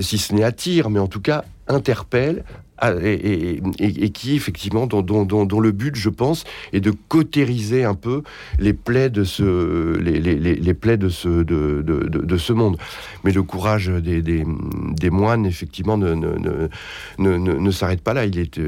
si 0.00 0.18
ce 0.18 0.34
n'est 0.34 0.44
attire, 0.44 0.90
mais 0.90 1.00
en 1.00 1.08
tout 1.08 1.20
cas 1.20 1.44
interpelle 1.68 2.44
ah, 2.78 2.92
et, 3.02 3.60
qui 4.10 4.34
effectivement 4.34 4.86
dont, 4.86 5.02
dont, 5.24 5.60
le 5.60 5.72
but, 5.72 5.94
je 5.94 6.08
pense, 6.08 6.44
est 6.72 6.80
de 6.80 6.90
cautériser 6.90 7.84
un 7.84 7.94
peu 7.94 8.22
les 8.58 8.72
plaies 8.72 9.10
de 9.10 9.22
ce, 9.22 9.96
les, 9.98 10.18
les, 10.18 10.36
les 10.36 10.74
plaies 10.74 10.96
de 10.96 11.08
ce, 11.08 11.28
de, 11.28 11.82
de, 11.82 12.08
de, 12.08 12.36
ce 12.36 12.52
monde. 12.52 12.76
Mais 13.22 13.30
le 13.30 13.42
courage 13.44 13.88
des, 13.88 14.22
des, 14.22 14.44
des 15.00 15.10
moines, 15.10 15.46
effectivement, 15.46 15.96
ne, 15.96 16.14
ne, 16.14 16.68
ne, 17.18 17.36
ne, 17.36 17.70
s'arrête 17.70 18.00
pas 18.00 18.12
là. 18.12 18.24
Il 18.24 18.38
est, 18.38 18.58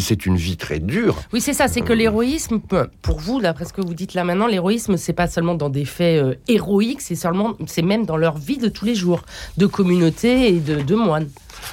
c'est 0.00 0.24
une 0.24 0.36
vie 0.36 0.56
très 0.56 0.78
dure. 0.78 1.16
Oui, 1.32 1.40
c'est 1.42 1.52
ça. 1.52 1.68
C'est 1.68 1.82
que 1.82 1.92
l'héroïsme, 1.92 2.60
pour 3.02 3.20
vous, 3.20 3.40
d'après 3.40 3.66
ce 3.66 3.72
que 3.74 3.82
vous 3.82 3.94
dites 3.94 4.14
là 4.14 4.24
maintenant, 4.24 4.46
l'héroïsme, 4.46 4.96
c'est 4.96 5.12
pas 5.12 5.26
seulement 5.26 5.54
dans 5.54 5.68
des 5.68 5.84
faits 5.84 6.22
euh, 6.22 6.34
héroïques, 6.48 7.02
c'est 7.02 7.16
seulement, 7.16 7.54
c'est 7.66 7.82
même 7.82 8.06
dans 8.06 8.16
leur 8.16 8.38
vie 8.38 8.58
de 8.58 8.68
tous 8.68 8.86
les 8.86 8.94
jours, 8.94 9.24
de 9.58 9.66
communauté 9.66 10.48
et 10.48 10.60
de, 10.60 10.80
de 10.80 10.94
moines. 10.94 11.28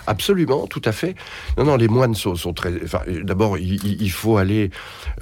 Absolument, 0.08 0.68
tout 0.68 0.82
à 0.86 0.92
fait. 0.92 1.05
Non, 1.58 1.66
non, 1.66 1.76
les 1.76 1.88
moines 1.88 2.16
sont, 2.16 2.36
très. 2.54 2.74
D'abord, 3.24 3.58
il, 3.58 4.12
faut 4.12 4.38
aller, 4.38 4.72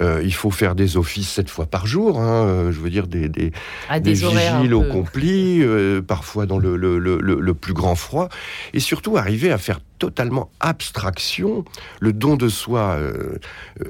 euh, 0.00 0.22
il 0.24 0.32
faut 0.32 0.50
faire 0.50 0.74
des 0.74 0.96
offices 0.96 1.30
sept 1.30 1.50
fois 1.50 1.66
par 1.66 1.86
jour. 1.86 2.20
Hein, 2.20 2.46
euh, 2.46 2.72
je 2.72 2.80
veux 2.80 2.90
dire 2.90 3.06
des 3.06 3.28
des, 3.28 3.52
ah, 3.88 4.00
des, 4.00 4.12
vigiles 4.12 4.74
au 4.74 4.82
compli, 4.82 5.58
euh, 5.62 6.00
parfois 6.00 6.46
dans 6.46 6.58
le, 6.58 6.76
le, 6.76 6.98
le, 6.98 7.18
le, 7.18 7.54
plus 7.54 7.74
grand 7.74 7.94
froid, 7.94 8.28
et 8.72 8.80
surtout 8.80 9.16
arriver 9.16 9.50
à 9.50 9.58
faire 9.58 9.80
totalement 9.98 10.50
abstraction, 10.60 11.64
le 12.00 12.12
don 12.12 12.36
de 12.36 12.48
soi 12.48 12.98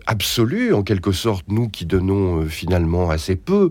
absolu, 0.07 0.75
en 0.75 0.83
quelque 0.83 1.13
sorte, 1.13 1.47
nous 1.49 1.69
qui 1.69 1.87
donnons 1.87 2.47
finalement 2.47 3.11
assez 3.11 3.37
peu, 3.37 3.71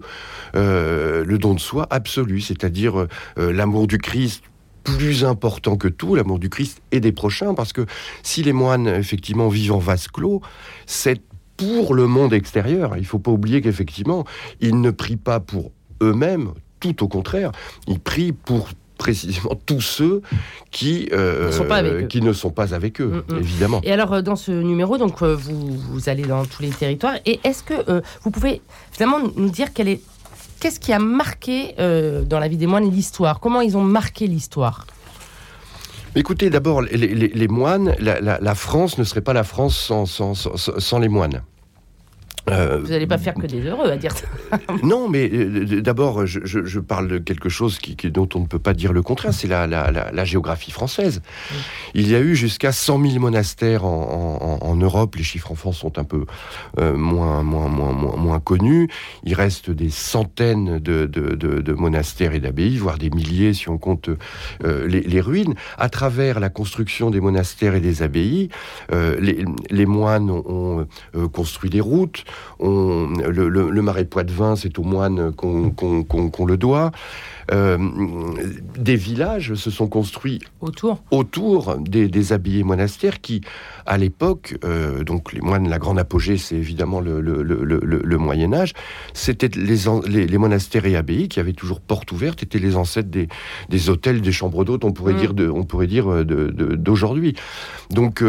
le 0.54 1.38
don 1.38 1.54
de 1.54 1.60
soi 1.60 1.88
absolu, 1.90 2.42
c'est-à-dire 2.42 3.08
l'amour 3.38 3.88
du 3.88 3.98
Christ 3.98 4.44
plus 4.84 5.26
important 5.26 5.78
que 5.78 5.88
tout, 5.88 6.16
l'amour 6.16 6.40
du 6.40 6.50
Christ 6.50 6.82
et 6.92 7.00
des 7.00 7.12
prochains, 7.12 7.54
parce 7.54 7.74
que 7.74 7.86
si 8.22 8.44
les 8.44 8.54
moines, 8.54 8.88
effectivement, 8.88 9.48
vivent 9.48 9.74
en 9.74 9.80
vase 9.80 10.08
clos, 10.08 10.42
c'est 10.86 11.22
pour 11.58 11.94
le 11.94 12.08
monde 12.08 12.34
extérieur. 12.34 12.96
Il 12.98 13.02
ne 13.02 13.06
faut 13.06 13.20
pas 13.20 13.32
oublier 13.32 13.62
qu'effectivement, 13.62 14.26
ils 14.60 14.80
ne 14.80 14.92
prient 14.92 15.18
pas 15.18 15.40
pour 15.40 15.72
eux-mêmes, 16.02 16.52
tout 16.80 17.04
au 17.04 17.08
contraire, 17.08 17.52
ils 17.88 18.00
prient 18.00 18.34
pour 18.34 18.70
précisément 18.98 19.60
tous 19.66 19.82
ceux 19.82 20.22
qui, 20.72 21.10
euh, 21.12 21.50
qui 22.08 22.22
ne 22.22 22.32
sont 22.32 22.52
pas 22.52 22.74
avec 22.74 23.02
eux, 23.02 23.24
mm, 23.28 23.34
mm. 23.34 23.38
évidemment. 23.40 23.82
Et 23.84 23.92
alors, 23.92 24.14
euh, 24.14 24.22
dans 24.22 24.36
ce 24.36 24.52
numéro, 24.52 24.98
donc, 24.98 25.22
euh, 25.22 25.36
vous, 25.36 25.78
vous, 25.78 26.10
allez 26.10 26.24
dans 26.24 26.46
tous 26.46 26.62
les 26.62 26.70
territoires, 26.70 27.16
et 27.26 27.40
est-ce 27.44 27.64
que 27.64 28.02
vous 28.22 28.32
pouvez 28.32 28.62
vraiment 28.96 29.20
nous 29.36 29.50
dire 29.50 29.74
quelle 29.74 29.90
est 29.90 30.02
qu'est-ce 30.64 30.80
qui 30.80 30.94
a 30.94 31.00
marqué 31.00 31.76
euh, 31.78 32.24
dans 32.24 32.40
la 32.40 32.48
vie 32.48 32.56
des 32.56 32.68
moines 32.68 32.90
l'histoire? 32.90 33.42
Comment 33.42 33.60
ils 33.60 33.76
ont 33.76 33.84
marqué 33.84 34.28
l'histoire? 34.28 34.88
Écoutez, 36.16 36.50
d'abord, 36.50 36.82
les, 36.82 37.48
moines, 37.50 37.94
la, 38.00 38.56
France 38.56 38.98
ne 38.98 39.04
serait 39.04 39.22
pas 39.22 39.34
la 39.34 39.44
France 39.44 39.76
sans, 39.76 40.06
sans, 40.06 41.00
les 41.00 41.10
moines. 41.10 41.42
Euh, 42.50 42.80
Vous 42.84 42.90
n'allez 42.90 43.08
pas 43.08 43.18
faire 43.18 43.34
que 43.36 43.48
des 43.48 43.62
heureux 43.62 43.90
à 43.90 43.96
dire 43.96 44.12
ça. 44.12 44.28
non, 44.84 45.08
mais 45.08 45.30
euh, 45.32 45.82
d'abord, 45.82 46.26
je, 46.26 46.80
parle 46.80 47.08
de 47.08 47.18
quelque 47.18 47.48
chose 47.48 47.80
qui, 47.80 47.96
dont 48.12 48.28
on 48.36 48.42
ne 48.42 48.48
peut 48.48 48.60
pas 48.60 48.74
dire 48.74 48.92
le 48.92 49.02
contraire, 49.02 49.34
c'est 49.34 49.48
la, 49.48 49.66
la, 49.66 50.26
géographie 50.26 50.72
française. 50.72 51.22
Il 51.94 52.10
y 52.10 52.16
a 52.16 52.20
eu 52.20 52.36
jusqu'à 52.36 52.72
100 52.72 53.02
000 53.02 53.20
monastères 53.20 53.86
en, 53.86 54.76
Europe. 54.76 55.16
Les 55.16 55.24
chiffres 55.24 55.52
en 55.52 55.56
France 55.56 55.78
sont 55.78 55.98
un 56.00 56.04
peu 56.04 56.26
euh, 56.80 56.96
moins, 56.96 57.44
moins, 57.44 57.70
moins, 57.70 57.94
moins, 57.94 58.40
connus. 58.40 58.90
Il 59.24 59.36
reste 59.36 59.70
des 59.70 59.90
centaines 59.90 60.80
de, 60.80 61.06
de, 61.06 61.74
monastères 61.74 62.34
et 62.34 62.40
d'abbayes, 62.40 62.78
voire 62.78 62.98
des 62.98 63.10
milliers 63.10 63.54
si 63.54 63.70
on 63.70 63.78
compte 63.78 64.10
les, 64.64 65.22
ruines. 65.22 65.56
À 65.78 65.88
travers 65.88 66.40
la 66.40 66.50
construction 66.50 67.10
des 67.10 67.22
monastères 67.22 67.76
et 67.76 67.80
des 67.80 68.02
abbayes, 68.02 68.50
les, 68.92 69.46
les, 69.70 69.86
moines 69.86 70.30
ont 70.30 70.88
construit 71.32 71.70
des 71.70 71.82
routes, 71.82 72.26
le, 72.60 73.48
le, 73.50 73.82
marais 73.82 74.06
Poitevin, 74.06 74.56
c'est 74.56 74.78
aux 74.80 74.84
moines 74.84 75.32
qu'on 75.34 76.46
le 76.46 76.58
doit. 76.58 76.92
Euh, 77.52 77.78
des 78.78 78.96
villages 78.96 79.56
se 79.56 79.70
sont 79.70 79.88
construits 79.88 80.40
autour, 80.62 81.04
autour 81.12 81.78
des, 81.78 82.08
des 82.08 82.34
abbayes 82.34 82.64
monastères 82.64 83.22
qui, 83.22 83.42
à 83.86 83.98
l'époque, 83.98 84.58
euh, 84.64 85.04
donc 85.04 85.34
les 85.34 85.42
moines, 85.42 85.68
la 85.68 85.80
grande 85.80 86.00
apogée, 86.00 86.38
c'est 86.38 86.56
évidemment 86.56 87.02
le, 87.02 87.20
le, 87.22 88.18
Moyen 88.18 88.54
Âge, 88.54 88.74
c'était 89.14 89.50
les, 89.58 90.26
les, 90.26 90.38
monastères 90.38 90.86
et 90.86 90.96
abbayes 90.96 91.28
qui 91.28 91.40
avaient 91.40 91.54
toujours 91.54 91.82
porte 91.82 92.12
ouverte, 92.12 92.44
étaient 92.44 92.60
les 92.60 92.78
ancêtres 92.78 93.10
des, 93.10 93.28
des 93.70 93.90
hôtels, 93.90 94.22
des 94.22 94.32
chambres 94.32 94.64
d'hôtes, 94.64 94.86
on 94.86 94.94
pourrait 94.94 95.14
mm. 95.14 95.20
dire, 95.20 95.34
de, 95.34 95.50
on 95.50 95.64
pourrait 95.64 95.88
dire 95.88 96.10
euh, 96.10 96.24
d'aujourd'hui. 96.24 97.36
Donc 97.90 98.24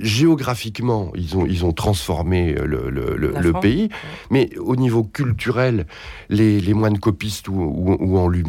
géographiquement, 0.00 1.12
ils 1.14 1.36
ont, 1.36 1.44
ils 1.46 1.64
ont 1.64 1.72
transformé 1.72 2.54
le, 2.54 3.52
pays, 3.60 3.88
mais 4.30 4.50
au 4.58 4.76
niveau 4.76 5.04
culturel, 5.04 5.86
les, 6.28 6.74
moines 6.74 6.98
copistes 6.98 7.48
ou, 7.48 7.54
ou, 7.54 7.96
ou 8.00 8.18
en 8.18 8.28
mineurs, 8.28 8.45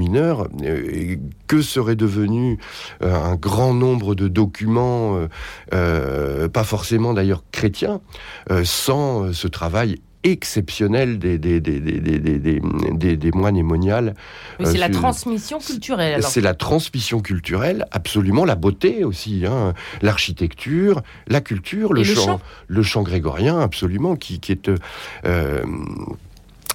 euh, 0.63 1.16
que 1.48 1.62
serait 1.62 1.96
devenu 1.96 2.58
euh, 3.01 3.16
un 3.16 3.36
grand 3.36 3.74
nombre 3.74 4.16
de 4.16 4.27
documents, 4.27 5.20
euh, 5.74 6.48
pas 6.50 6.63
forcément 6.63 7.13
d'ailleurs 7.13 7.44
chrétiens, 7.51 8.01
sans 8.63 9.34
ce 9.34 9.48
travail 9.48 9.98
exceptionnel 10.24 11.20
des, 11.20 11.38
des, 11.38 11.62
des, 11.62 11.80
des, 11.80 13.18
des 13.18 13.32
moines 13.32 13.56
et 13.56 13.63
moniales. 13.63 14.13
c'est 14.63 14.77
la 14.77 14.89
transmission 14.89 15.60
culturelle. 15.60 16.22
C'est 16.24 16.42
la 16.42 16.54
transmission 16.54 17.22
culturelle, 17.22 17.86
absolument, 17.92 18.44
la 18.44 18.56
beauté 18.56 19.06
aussi, 19.06 19.46
hein. 19.46 19.74
l'architecture, 20.01 21.01
la 21.27 21.39
culture, 21.39 21.94
le 21.94 22.04
chant, 22.04 22.42
le 22.68 22.84
chant, 22.84 23.04
grégorien, 23.04 23.60
absolument, 23.60 24.16
qui 24.16 24.42
est 24.50 24.70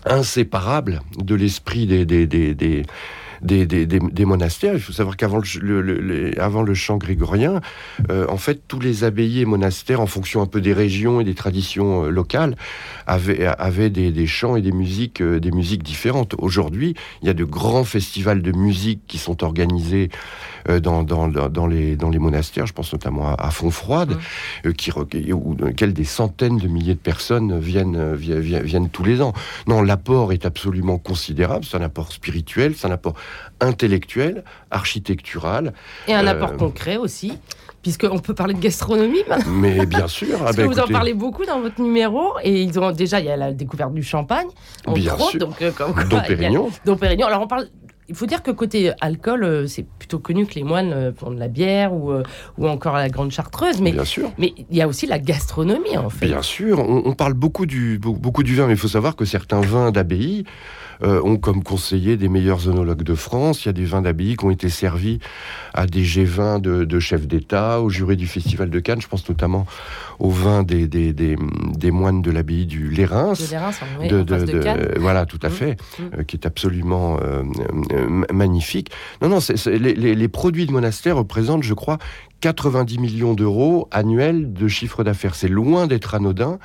inséparable 0.04 1.00
de 1.18 1.34
l'esprit 1.34 1.86
des, 1.86 2.04
des, 2.04 2.26
des, 2.26 2.54
des 2.54 2.84
des, 3.42 3.66
des, 3.66 3.86
des, 3.86 4.24
monastères. 4.24 4.74
Il 4.74 4.80
faut 4.80 4.92
savoir 4.92 5.16
qu'avant 5.16 5.40
le, 5.60 5.80
le, 5.80 6.40
avant 6.40 6.62
le 6.62 6.74
chant 6.74 6.96
grégorien, 6.96 7.60
euh, 8.10 8.26
en 8.28 8.36
fait, 8.36 8.62
tous 8.68 8.80
les 8.80 9.04
abbayes 9.04 9.40
et 9.40 9.44
monastères, 9.44 10.00
en 10.00 10.06
fonction 10.06 10.42
un 10.42 10.46
peu 10.46 10.60
des 10.60 10.72
régions 10.72 11.20
et 11.20 11.24
des 11.24 11.34
traditions 11.34 12.04
euh, 12.04 12.10
locales, 12.10 12.56
avaient, 13.06 13.44
avaient 13.46 13.90
des, 13.90 14.26
chants 14.26 14.56
et 14.56 14.62
des 14.62 14.72
musiques, 14.72 15.20
euh, 15.20 15.40
des 15.40 15.50
musiques 15.50 15.82
différentes. 15.82 16.34
Aujourd'hui, 16.38 16.94
il 17.22 17.26
y 17.26 17.30
a 17.30 17.34
de 17.34 17.44
grands 17.44 17.84
festivals 17.84 18.42
de 18.42 18.52
musique 18.52 19.00
qui 19.06 19.18
sont 19.18 19.42
organisés 19.44 20.10
dans, 20.80 21.02
dans, 21.02 21.26
dans, 21.26 21.66
les, 21.66 21.96
dans 21.96 22.08
les 22.08 22.20
monastères. 22.20 22.66
Je 22.66 22.72
pense 22.72 22.92
notamment 22.92 23.28
à, 23.28 23.34
à 23.34 23.50
Fontfroide, 23.50 24.16
mmh. 24.64 24.72
qui, 24.74 24.92
où, 25.32 25.56
dans 25.56 25.66
lesquels 25.66 25.92
des 25.92 26.04
centaines 26.04 26.58
de 26.58 26.68
milliers 26.68 26.94
de 26.94 27.00
personnes 27.00 27.58
viennent, 27.58 28.14
viennent, 28.14 28.62
viennent 28.62 28.88
tous 28.88 29.02
les 29.02 29.20
ans. 29.22 29.32
Non, 29.66 29.82
l'apport 29.82 30.32
est 30.32 30.46
absolument 30.46 30.98
considérable. 30.98 31.64
C'est 31.64 31.76
un 31.76 31.82
apport 31.82 32.12
spirituel, 32.12 32.74
c'est 32.76 32.86
un 32.86 32.92
apport 32.92 33.14
intellectuel, 33.60 34.44
architectural. 34.70 35.72
Et 36.08 36.14
un 36.14 36.26
apport 36.26 36.52
euh, 36.52 36.56
concret 36.56 36.96
aussi 36.96 37.38
puisqu'on 37.82 38.18
peut 38.20 38.34
parler 38.34 38.54
de 38.54 38.60
gastronomie 38.60 39.24
maintenant. 39.28 39.52
Mais 39.52 39.84
bien 39.86 40.06
sûr. 40.06 40.38
Parce 40.38 40.50
ah 40.50 40.52
que 40.52 40.56
ben 40.56 40.66
vous 40.68 40.78
en 40.78 40.86
parlez 40.86 41.14
beaucoup 41.14 41.44
dans 41.44 41.60
votre 41.60 41.80
numéro, 41.80 42.34
et 42.42 42.62
ils 42.62 42.78
ont 42.78 42.92
déjà 42.92 43.20
il 43.20 43.26
y 43.26 43.30
a 43.30 43.36
la 43.36 43.52
découverte 43.52 43.92
du 43.92 44.02
champagne, 44.02 44.46
bien 44.94 45.18
sûr. 45.18 45.40
donc 45.40 45.60
euh, 45.60 45.72
comme 45.72 45.92
Pérignon. 46.26 46.70
Pérignon. 46.98 47.26
Alors 47.26 47.42
on 47.42 47.46
parle. 47.46 47.66
Il 48.12 48.16
faut 48.18 48.26
dire 48.26 48.42
que 48.42 48.50
côté 48.50 48.92
alcool, 49.00 49.42
euh, 49.42 49.66
c'est 49.66 49.86
plutôt 49.98 50.18
connu 50.18 50.44
que 50.44 50.54
les 50.54 50.64
moines 50.64 51.14
font 51.16 51.30
de 51.30 51.38
la 51.38 51.48
bière 51.48 51.94
ou, 51.94 52.12
ou 52.58 52.68
encore 52.68 52.94
la 52.94 53.08
grande 53.08 53.30
chartreuse. 53.30 53.80
Mais, 53.80 53.92
bien 53.92 54.04
sûr. 54.04 54.30
Mais 54.36 54.52
il 54.70 54.76
y 54.76 54.82
a 54.82 54.88
aussi 54.88 55.06
la 55.06 55.18
gastronomie, 55.18 55.96
en 55.96 56.10
fait. 56.10 56.26
Bien 56.26 56.42
sûr. 56.42 56.78
On, 56.78 57.02
on 57.06 57.14
parle 57.14 57.32
beaucoup 57.32 57.64
du, 57.64 57.98
beaucoup 57.98 58.42
du 58.42 58.54
vin, 58.54 58.66
mais 58.66 58.74
il 58.74 58.78
faut 58.78 58.88
savoir 58.88 59.16
que 59.16 59.24
certains 59.24 59.62
vins 59.62 59.90
d'abbaye 59.90 60.44
euh, 61.02 61.20
ont 61.24 61.36
comme 61.36 61.64
conseiller 61.64 62.16
des 62.16 62.28
meilleurs 62.28 62.68
œnologues 62.68 63.02
de 63.02 63.14
France. 63.14 63.64
Il 63.64 63.66
y 63.66 63.70
a 63.70 63.72
des 63.72 63.84
vins 63.84 64.02
d'abbaye 64.02 64.36
qui 64.36 64.44
ont 64.44 64.50
été 64.50 64.68
servis 64.68 65.18
à 65.74 65.86
des 65.86 66.04
G20 66.04 66.60
de, 66.60 67.00
chefs 67.00 67.26
d'État, 67.26 67.80
au 67.80 67.88
jury 67.88 68.16
du 68.16 68.28
Festival 68.28 68.70
de 68.70 68.78
Cannes. 68.78 69.00
Je 69.00 69.08
pense 69.08 69.28
notamment 69.28 69.66
au 70.20 70.30
vin 70.30 70.62
des, 70.62 70.86
des, 70.86 71.12
des, 71.12 71.90
moines 71.90 72.22
de 72.22 72.30
l'abbaye 72.30 72.66
du 72.66 72.88
Lérins. 72.88 73.32
De, 73.32 74.22
de, 74.22 74.44
de, 74.44 74.98
Voilà, 75.00 75.26
tout 75.26 75.40
à 75.42 75.48
mmh. 75.48 75.52
fait, 75.52 75.72
mmh. 75.72 76.02
Euh, 76.18 76.22
qui 76.22 76.36
est 76.36 76.46
absolument 76.46 77.18
euh, 77.20 77.42
magnifique. 78.32 78.90
Non, 79.20 79.28
non, 79.28 79.38
les, 79.66 79.94
les, 80.14 80.28
produits 80.28 80.66
de 80.66 80.72
monastère 80.72 81.16
représentent, 81.16 81.62
je 81.62 81.74
crois, 81.74 81.98
90 82.40 82.98
millions 82.98 83.34
d'euros 83.34 83.88
annuels 83.90 84.52
de 84.52 84.68
chiffre 84.68 85.04
d'affaires. 85.04 85.34
C'est 85.34 85.48
loin 85.48 85.86
d'être 85.86 86.14
anodin 86.14 86.58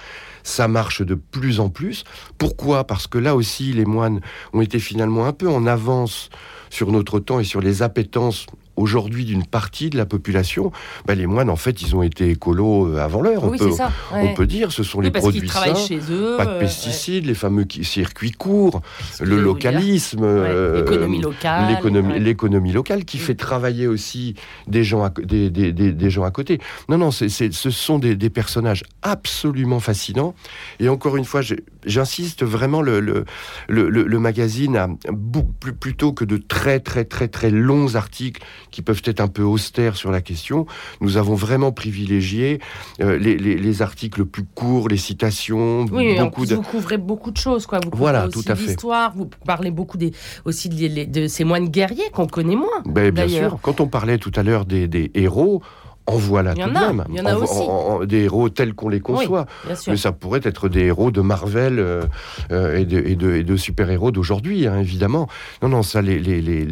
ça 0.48 0.68
marche 0.68 1.02
de 1.02 1.16
plus 1.16 1.60
en 1.60 1.70
plus. 1.70 2.04
Pourquoi? 2.38 2.86
Parce 2.86 3.08
que 3.08 3.18
là 3.18 3.36
aussi, 3.36 3.74
les 3.74 3.86
moines 3.86 4.22
ont 4.54 4.62
été 4.62 4.80
finalement 4.80 5.26
un 5.26 5.34
peu 5.34 5.50
en 5.50 5.66
avance 5.68 6.30
sur 6.70 6.92
notre 6.92 7.20
temps 7.20 7.40
et 7.40 7.44
sur 7.44 7.62
les 7.62 7.82
appétences 7.82 8.48
aujourd'hui 8.78 9.26
d'une 9.26 9.46
partie 9.46 9.90
de 9.90 9.98
la 9.98 10.06
population, 10.06 10.72
bah, 11.06 11.16
les 11.16 11.26
moines, 11.26 11.50
en 11.50 11.56
fait, 11.56 11.82
ils 11.82 11.96
ont 11.96 12.04
été 12.04 12.30
écolos 12.30 12.88
euh, 12.88 13.00
avant 13.00 13.22
l'heure. 13.22 13.44
Oui, 13.44 13.58
on, 13.60 13.66
peut, 13.66 13.72
ça, 13.72 13.92
on 14.14 14.34
peut 14.34 14.46
dire, 14.46 14.72
ce 14.72 14.84
sont 14.84 15.02
les 15.02 15.12
produits 15.12 15.50
sains, 15.50 15.76
chez 15.76 16.00
eux, 16.12 16.38
pas 16.38 16.46
de 16.46 16.60
pesticides, 16.60 17.26
les 17.26 17.34
fameux 17.34 17.66
circuits 17.82 18.32
courts, 18.32 18.82
le 19.20 19.42
localisme, 19.42 20.24
euh, 20.24 20.78
l'économie 20.78 21.22
locale, 21.22 21.80
l'économie 22.20 22.72
locale 22.72 23.04
qui 23.04 23.18
fait 23.18 23.36
travailler 23.36 23.88
aussi 23.88 24.36
des 24.68 24.84
gens 24.84 25.04
à, 25.04 25.10
des, 25.10 25.50
des, 25.50 25.74
des, 25.74 26.10
gens 26.10 26.24
à 26.24 26.32
côté. 26.32 26.60
Non, 26.88 26.98
non, 26.98 27.12
ce 27.12 27.50
sont 27.50 28.00
des, 28.00 28.30
personnages 28.30 28.84
absolument 29.02 29.80
fascinants. 29.80 30.36
Et 30.80 30.90
encore 30.90 31.18
une 31.18 31.26
fois, 31.26 31.42
j'insiste 31.86 32.44
vraiment, 32.44 32.82
le, 32.82 33.00
le, 33.00 33.26
le, 33.68 33.90
le 33.90 34.20
magazine 34.20 34.76
a 34.76 34.90
plutôt 35.80 36.14
que 36.14 36.26
de 36.26 36.38
très 36.38 36.80
très 36.80 37.06
très 37.06 37.28
très 37.28 37.50
longs 37.50 37.96
articles 37.96 38.42
qui 38.72 38.82
peuvent 38.82 39.02
être 39.06 39.22
un 39.22 39.28
peu 39.28 39.44
austères 39.44 39.96
sur 39.96 40.12
la 40.12 40.22
question. 40.22 40.66
Nous 41.02 41.18
avons 41.18 41.36
vraiment 41.36 41.72
privilégié 41.72 42.60
euh, 43.02 43.18
les, 43.18 43.82
articles 43.82 44.26
plus 44.26 44.44
courts, 44.44 44.88
les 44.88 44.98
citations. 44.98 45.86
Oui, 45.92 46.18
beaucoup 46.20 46.46
de... 46.46 46.56
vous 46.56 46.62
couvrez 46.62 46.98
beaucoup 46.98 47.32
de 47.32 47.38
choses, 47.38 47.66
quoi. 47.66 47.80
Vous 47.84 47.98
voilà, 47.98 48.28
tout 48.28 48.44
à 48.48 48.56
fait. 48.56 48.68
L'histoire, 48.68 49.14
vous 49.16 49.30
parlez 49.46 49.72
beaucoup 49.72 49.98
des, 49.98 50.12
aussi 50.46 50.70
de, 50.70 51.28
ces 51.28 51.44
moines 51.44 51.70
guerriers 51.70 52.10
qu'on 52.12 52.28
connaît 52.28 52.56
moins. 52.56 52.82
Ben, 52.86 53.12
bien 53.12 53.28
sûr. 53.28 53.60
Quand 53.62 53.80
on 53.80 53.88
parlait 53.88 54.18
tout 54.18 54.32
à 54.36 54.44
l'heure 54.44 54.66
des, 54.66 54.88
des 54.88 55.12
héros, 55.14 55.62
en 56.08 56.16
voilà 56.16 56.54
tout 56.54 56.62
de 56.62 56.74
même. 56.74 57.04
Il 57.10 57.18
y 57.18 57.22
en 57.22 57.26
a 57.26 57.36
aussi. 57.36 58.08
des 58.08 58.24
héros 58.24 58.48
tels 58.50 58.74
qu'on 58.74 58.88
les 58.88 59.02
conçoit. 59.02 59.46
Mais 59.88 59.98
ça 59.98 60.14
pourrait 60.14 60.40
être 60.44 60.70
des 60.70 60.86
héros 60.86 61.12
de 61.12 61.20
Marvel 61.22 61.80
euh, 61.80 62.04
euh, 62.52 62.78
et, 62.78 62.86
de, 62.86 62.98
et, 63.00 63.16
de, 63.16 63.36
et, 63.36 63.44
de, 63.44 63.58
super-héros 63.58 64.12
d'aujourd'hui, 64.12 64.68
hein, 64.68 64.80
évidemment. 64.80 65.28
Non, 65.62 65.70
non, 65.70 65.84
ça, 65.84 66.02
les, 66.02 66.20
les, 66.20 66.42
les, 66.42 66.66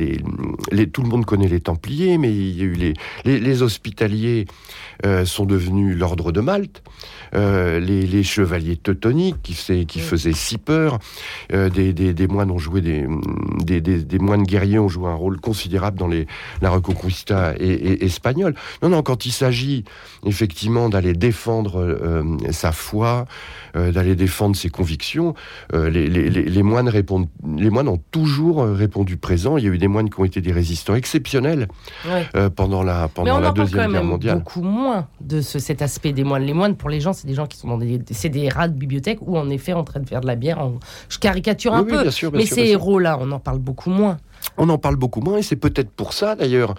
les, 0.72 0.90
tout 0.90 1.02
le 1.04 1.10
monde 1.10 1.26
connaît 1.26 1.50
les 1.50 1.60
Templiers, 1.60 2.18
mais 2.18 2.32
il 2.32 2.58
y 2.58 2.62
a 2.62 2.64
eu 2.64 2.74
les, 2.74 2.94
les, 3.26 3.62
Hospitaliers 3.62 4.46
euh, 5.06 5.26
sont 5.26 5.46
devenus 5.46 5.98
l'ordre 5.98 6.32
de 6.32 6.40
Malte. 6.40 6.82
Euh, 7.34 7.80
les, 7.80 8.24
chevaliers 8.24 8.78
teutoniques 8.78 9.42
qui, 9.44 9.86
qui 9.86 10.00
faisaient 10.00 10.32
si 10.34 10.58
peur, 10.58 11.00
euh, 11.52 11.70
des, 11.70 12.28
moines 12.28 12.50
ont 12.50 12.58
joué 12.58 12.82
des, 12.82 13.06
des, 13.82 14.20
moines 14.20 14.44
guerriers 14.44 14.80
ont 14.80 14.88
joué 14.88 15.10
un 15.10 15.16
rôle 15.16 15.40
considérable 15.40 16.00
dans 16.00 16.08
les, 16.08 16.28
la 16.62 16.70
Reconquista 16.70 17.54
espagnole. 17.58 18.56
Non, 18.82 18.90
non, 18.90 19.04
quand 19.04 19.26
il 19.26 19.32
s'agit 19.32 19.84
effectivement 20.26 20.88
d'aller 20.88 21.14
défendre 21.14 22.24
sa 22.52 22.72
foi, 22.72 23.26
d'aller 23.74 24.16
défendre 24.16 24.56
ses 24.56 24.70
convictions, 24.70 25.36
les, 25.74 26.64
moines 26.64 26.90
répondent, 26.90 27.28
les 27.58 27.70
moines 27.70 27.90
ont 27.90 28.02
toujours 28.12 28.66
répondu 28.66 29.18
présent. 29.18 29.58
Il 29.58 29.66
y 29.66 29.68
a 29.68 29.72
eu 29.72 29.78
des 29.78 29.88
moines 29.88 30.10
qui 30.10 30.20
ont 30.20 30.26
été 30.26 30.42
des 30.42 30.54
résistants 30.54 30.96
exceptionnels 30.96 31.68
pendant 32.56 32.82
la 32.82 33.08
pendant 33.10 33.40
la 33.40 33.52
deuxième 33.52 33.92
guerre 33.92 34.04
mondiale. 34.04 34.38
Beaucoup 34.38 34.62
moins 34.62 34.85
de 35.22 35.42
ce, 35.42 35.60
cet 35.60 35.82
aspect 35.82 36.14
des 36.14 36.24
moines. 36.24 36.44
Les 36.44 36.54
moines, 36.54 36.76
pour 36.76 36.90
les 36.90 37.00
gens, 37.00 37.14
c'est 37.14 37.28
des 37.28 37.34
gens 37.34 37.46
qui 37.46 37.58
sont 37.58 37.68
dans 37.68 37.78
des, 37.78 38.02
c'est 38.12 38.30
des 38.30 38.50
rats 38.50 38.68
de 38.68 38.78
bibliothèque 38.78 39.20
ou 39.22 39.38
en 39.38 39.50
effet 39.50 39.74
en 39.74 39.84
train 39.84 40.00
de 40.00 40.08
faire 40.08 40.22
de 40.22 40.28
la 40.28 40.36
bière. 40.36 40.60
Je 41.10 41.20
caricature 41.20 41.74
un 41.74 41.84
peu, 41.84 42.04
mais 42.34 42.46
ces 42.46 42.66
héros-là, 42.66 43.18
on 43.22 43.32
en 43.32 43.40
parle 43.40 43.60
beaucoup 43.60 43.90
moins. 43.90 44.18
On 44.58 44.70
en 44.70 44.78
parle 44.78 44.96
beaucoup 44.96 45.22
moins 45.22 45.38
et 45.38 45.42
c'est 45.42 45.56
peut-être 45.56 45.90
pour 45.90 46.14
ça 46.14 46.36
d'ailleurs 46.36 46.76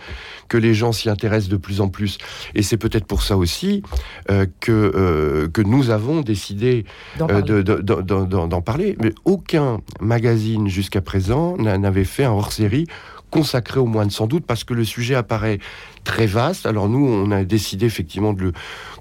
que 0.49 0.57
les 0.57 0.73
gens 0.73 0.93
s'y 0.93 1.11
intéressent 1.11 1.51
de 1.51 1.57
plus 1.57 1.81
en 1.81 1.89
plus. 1.89 2.19
Et 2.55 2.63
c'est 2.63 2.77
peut-être 2.77 3.07
pour 3.07 3.23
ça 3.23 3.37
aussi 3.37 3.83
euh, 4.31 4.47
que, 4.61 4.73
euh, 4.73 5.49
que 5.49 5.63
nous 5.63 5.91
avons 5.91 6.21
décidé 6.21 6.85
d'en 7.19 7.27
parler. 7.27 8.63
parler. 8.65 8.97
Mais 9.03 9.13
aucun 9.25 9.81
magazine 10.01 10.69
jusqu'à 10.69 11.01
présent 11.01 11.57
n'avait 11.57 12.05
fait 12.05 12.25
un 12.25 12.33
hors-série 12.33 12.87
consacré 13.31 13.81
aux 13.81 13.87
moines, 13.87 14.11
sans 14.11 14.27
doute 14.27 14.47
parce 14.47 14.65
que 14.65 14.73
le 14.73 14.85
sujet 14.85 15.15
apparaît 15.15 15.59
très 16.07 16.27
vaste. 16.27 16.65
Alors 16.65 16.89
nous, 16.89 17.07
on 17.07 17.31
a 17.33 17.45
décidé 17.45 17.85
effectivement 17.85 18.33
de 18.33 18.43
le 18.45 18.53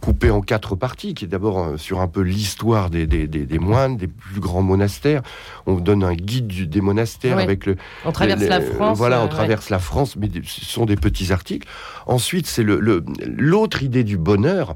couper 0.01 0.31
en 0.31 0.41
quatre 0.41 0.75
parties, 0.75 1.13
qui 1.13 1.25
est 1.25 1.27
d'abord 1.27 1.59
euh, 1.59 1.77
sur 1.77 2.01
un 2.01 2.07
peu 2.07 2.21
l'histoire 2.21 2.89
des, 2.89 3.05
des, 3.07 3.59
moines, 3.59 3.95
des 3.95 4.07
plus 4.07 4.41
grands 4.41 4.63
monastères. 4.63 5.21
On 5.67 5.75
donne 5.75 6.03
un 6.03 6.15
guide 6.15 6.69
des 6.69 6.81
monastères 6.81 7.37
avec 7.37 7.65
le... 7.65 7.77
On 8.03 8.11
traverse 8.11 8.41
la 8.43 8.59
France. 8.59 8.97
Voilà, 8.97 9.21
on 9.21 9.25
euh, 9.25 9.29
traverse 9.29 9.69
la 9.69 9.79
France, 9.79 10.15
mais 10.17 10.29
ce 10.43 10.65
sont 10.65 10.85
des 10.85 10.95
petits 10.95 11.31
articles. 11.31 11.67
Ensuite, 12.07 12.47
c'est 12.47 12.63
l'autre 12.63 13.77
le, 13.79 13.85
idée 13.85 14.03
du 14.03 14.17
bonheur 14.17 14.75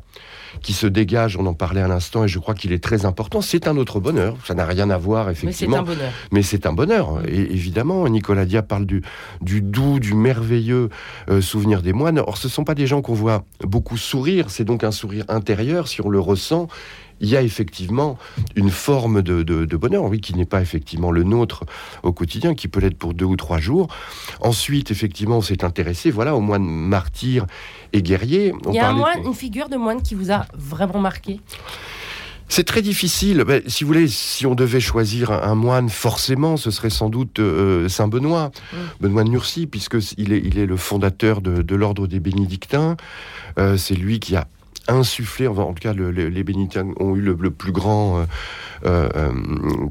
qui 0.61 0.73
se 0.73 0.87
dégage, 0.87 1.37
on 1.37 1.45
en 1.45 1.53
parlait 1.53 1.81
à 1.81 1.87
l'instant, 1.87 2.23
et 2.23 2.27
je 2.27 2.39
crois 2.39 2.53
qu'il 2.53 2.73
est 2.73 2.83
très 2.83 3.05
important. 3.05 3.41
C'est 3.41 3.67
un 3.67 3.77
autre 3.77 3.99
bonheur. 3.99 4.35
Ça 4.45 4.53
n'a 4.53 4.65
rien 4.65 4.89
à 4.89 4.97
voir, 4.97 5.29
effectivement. 5.29 5.85
Mais 6.31 6.41
c'est 6.41 6.65
un 6.65 6.73
bonheur. 6.73 7.21
Et 7.27 7.39
évidemment, 7.39 8.07
Nicolas 8.09 8.45
Dia 8.45 8.61
parle 8.61 8.85
du, 8.85 9.03
du 9.41 9.61
doux, 9.61 9.99
du 9.99 10.13
merveilleux 10.13 10.89
euh, 11.29 11.41
souvenir 11.41 11.81
des 11.81 11.93
moines. 11.93 12.18
Or, 12.27 12.37
ce 12.37 12.47
ne 12.47 12.51
sont 12.51 12.63
pas 12.63 12.75
des 12.75 12.87
gens 12.87 13.01
qu'on 13.01 13.13
voit 13.13 13.43
beaucoup 13.61 13.97
sourire. 13.97 14.49
C'est 14.49 14.65
donc 14.65 14.83
un 14.83 14.91
sourire 14.91 15.25
intérieur, 15.27 15.87
si 15.87 16.01
on 16.01 16.09
le 16.09 16.19
ressent 16.19 16.67
il 17.21 17.29
y 17.29 17.37
a 17.37 17.41
effectivement 17.41 18.17
une 18.55 18.69
forme 18.69 19.21
de, 19.21 19.75
bonheur, 19.75 20.05
oui, 20.05 20.21
qui 20.21 20.35
n'est 20.35 20.45
pas 20.45 20.61
effectivement 20.61 21.11
le 21.11 21.23
nôtre 21.23 21.65
au 22.03 22.11
quotidien, 22.11 22.55
qui 22.55 22.67
peut 22.67 22.79
l'être 22.79 22.97
pour 22.97 23.13
deux 23.13 23.25
ou 23.25 23.35
trois 23.35 23.59
jours. 23.59 23.87
Ensuite, 24.41 24.91
effectivement, 24.91 25.37
on 25.37 25.41
s'est 25.41 25.63
intéressé, 25.63 26.11
voilà, 26.11 26.35
aux 26.35 26.41
moines 26.41 26.65
martyrs 26.65 27.45
et 27.93 28.01
guerriers. 28.01 28.53
il 28.67 28.73
y 28.73 28.79
a 28.79 28.89
un 28.89 28.93
moine, 28.93 29.25
une 29.25 29.33
figure 29.33 29.69
de 29.69 29.77
moine 29.77 30.01
qui 30.01 30.15
vous 30.15 30.31
a 30.31 30.45
vraiment 30.53 30.99
marqué? 30.99 31.39
C'est 32.49 32.63
très 32.63 32.81
difficile. 32.81 33.43
Ben, 33.47 33.61
si 33.67 33.83
vous 33.83 33.89
voulez, 33.89 34.07
si 34.07 34.45
on 34.45 34.55
devait 34.55 34.79
choisir 34.79 35.31
un, 35.31 35.55
moine, 35.55 35.89
forcément, 35.89 36.57
ce 36.57 36.71
serait 36.71 36.89
sans 36.89 37.09
doute 37.09 37.39
euh, 37.39 37.87
Saint 37.87 38.07
Benoît, 38.07 38.51
mm. 38.73 38.77
Benoît 39.01 39.23
de 39.23 39.29
Nursie, 39.29 39.67
puisque 39.67 39.97
il 40.17 40.33
est, 40.33 40.41
il 40.43 40.57
est 40.57 40.65
le 40.65 40.75
fondateur 40.75 41.41
de, 41.41 41.75
l'ordre 41.75 42.07
des 42.07 42.19
bénédictins. 42.19 42.97
Euh, 43.57 43.77
c'est 43.77 43.93
lui 43.93 44.19
qui 44.19 44.35
a 44.35 44.47
insufflé, 44.87 45.47
en 45.47 45.73
tout 45.73 45.73
cas 45.79 45.93
les 45.93 46.43
bénédictins 46.43 46.87
ont 46.99 47.15
eu 47.15 47.21
le, 47.21 47.51
plus 47.51 47.71
grand, 47.71 48.25
euh, 48.85 49.31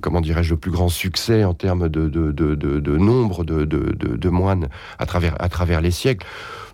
comment 0.00 0.20
dirais-je, 0.20 0.50
le 0.50 0.56
plus 0.56 0.70
grand 0.70 0.88
succès 0.88 1.44
en 1.44 1.54
termes 1.54 1.88
de, 1.88 2.08
de 2.08 2.96
nombre 2.96 3.44
de, 3.44 4.28
moines 4.28 4.68
à 4.98 5.06
travers, 5.06 5.34
à 5.40 5.48
travers 5.48 5.80
les 5.80 5.90
siècles. 5.90 6.26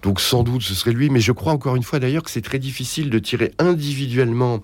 Donc 0.04 0.20
sans 0.20 0.42
doute 0.42 0.62
ce 0.62 0.74
serait 0.74 0.92
lui, 0.92 1.08
mais 1.08 1.20
je 1.20 1.32
crois 1.32 1.54
encore 1.54 1.76
une 1.76 1.82
fois 1.82 1.98
d'ailleurs 1.98 2.22
que 2.22 2.30
c'est 2.30 2.42
très 2.42 2.58
difficile 2.58 3.08
de 3.08 3.18
tirer 3.18 3.52
individuellement, 3.58 4.60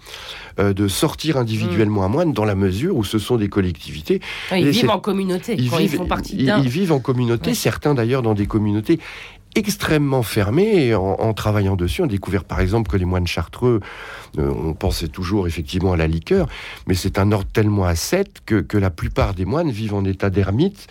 euh, 0.59 0.75
de 0.75 0.87
sortir 0.87 1.39
individuellement 1.39 2.03
mm. 2.03 2.05
un 2.05 2.09
moine 2.09 2.33
dans 2.35 2.45
la 2.45 2.55
mesure 2.55 2.95
où 2.95 3.05
ce 3.05 3.19
sont 3.19 3.37
des 3.37 3.49
collectivités. 3.49 4.21
ils 4.53 4.69
vivent 4.69 4.91
en 4.91 5.01
communauté, 5.01 5.55
ils, 5.55 5.71
vivent, 5.71 5.81
ils 5.81 5.89
font 5.89 6.07
partie 6.07 6.37
Ils, 6.37 6.69
vivent 6.69 6.93
en 6.93 7.01
communauté, 7.01 7.55
certains 7.55 7.95
d'ailleurs 7.95 8.21
dans 8.21 8.35
des 8.35 8.47
communautés 8.47 9.01
extrêmement 9.55 10.23
fermé 10.23 10.87
et 10.87 10.95
en, 10.95 11.33
travaillant 11.35 11.77
dessus, 11.77 12.03
on 12.03 12.05
a 12.05 12.09
découvert 12.09 12.45
par 12.45 12.61
exemple 12.61 12.91
que 12.91 12.97
les 12.97 13.05
moines 13.05 13.27
chartreux, 13.27 13.81
on 14.39 14.75
pensait 14.75 15.09
toujours 15.09 15.47
effectivement 15.47 15.93
à 15.93 15.97
la 15.97 16.07
liqueur, 16.07 16.49
mais 16.87 16.95
c'est 16.95 17.19
un 17.19 17.33
ordre 17.33 17.49
tellement 17.53 17.85
ascète 17.85 18.41
que, 18.47 18.61
que 18.61 18.79
la 18.79 18.91
plupart 18.91 19.35
des 19.35 19.45
moines 19.45 19.71
vivent 19.71 19.95
en 19.95 20.05
état 20.05 20.31
d'ermite 20.31 20.87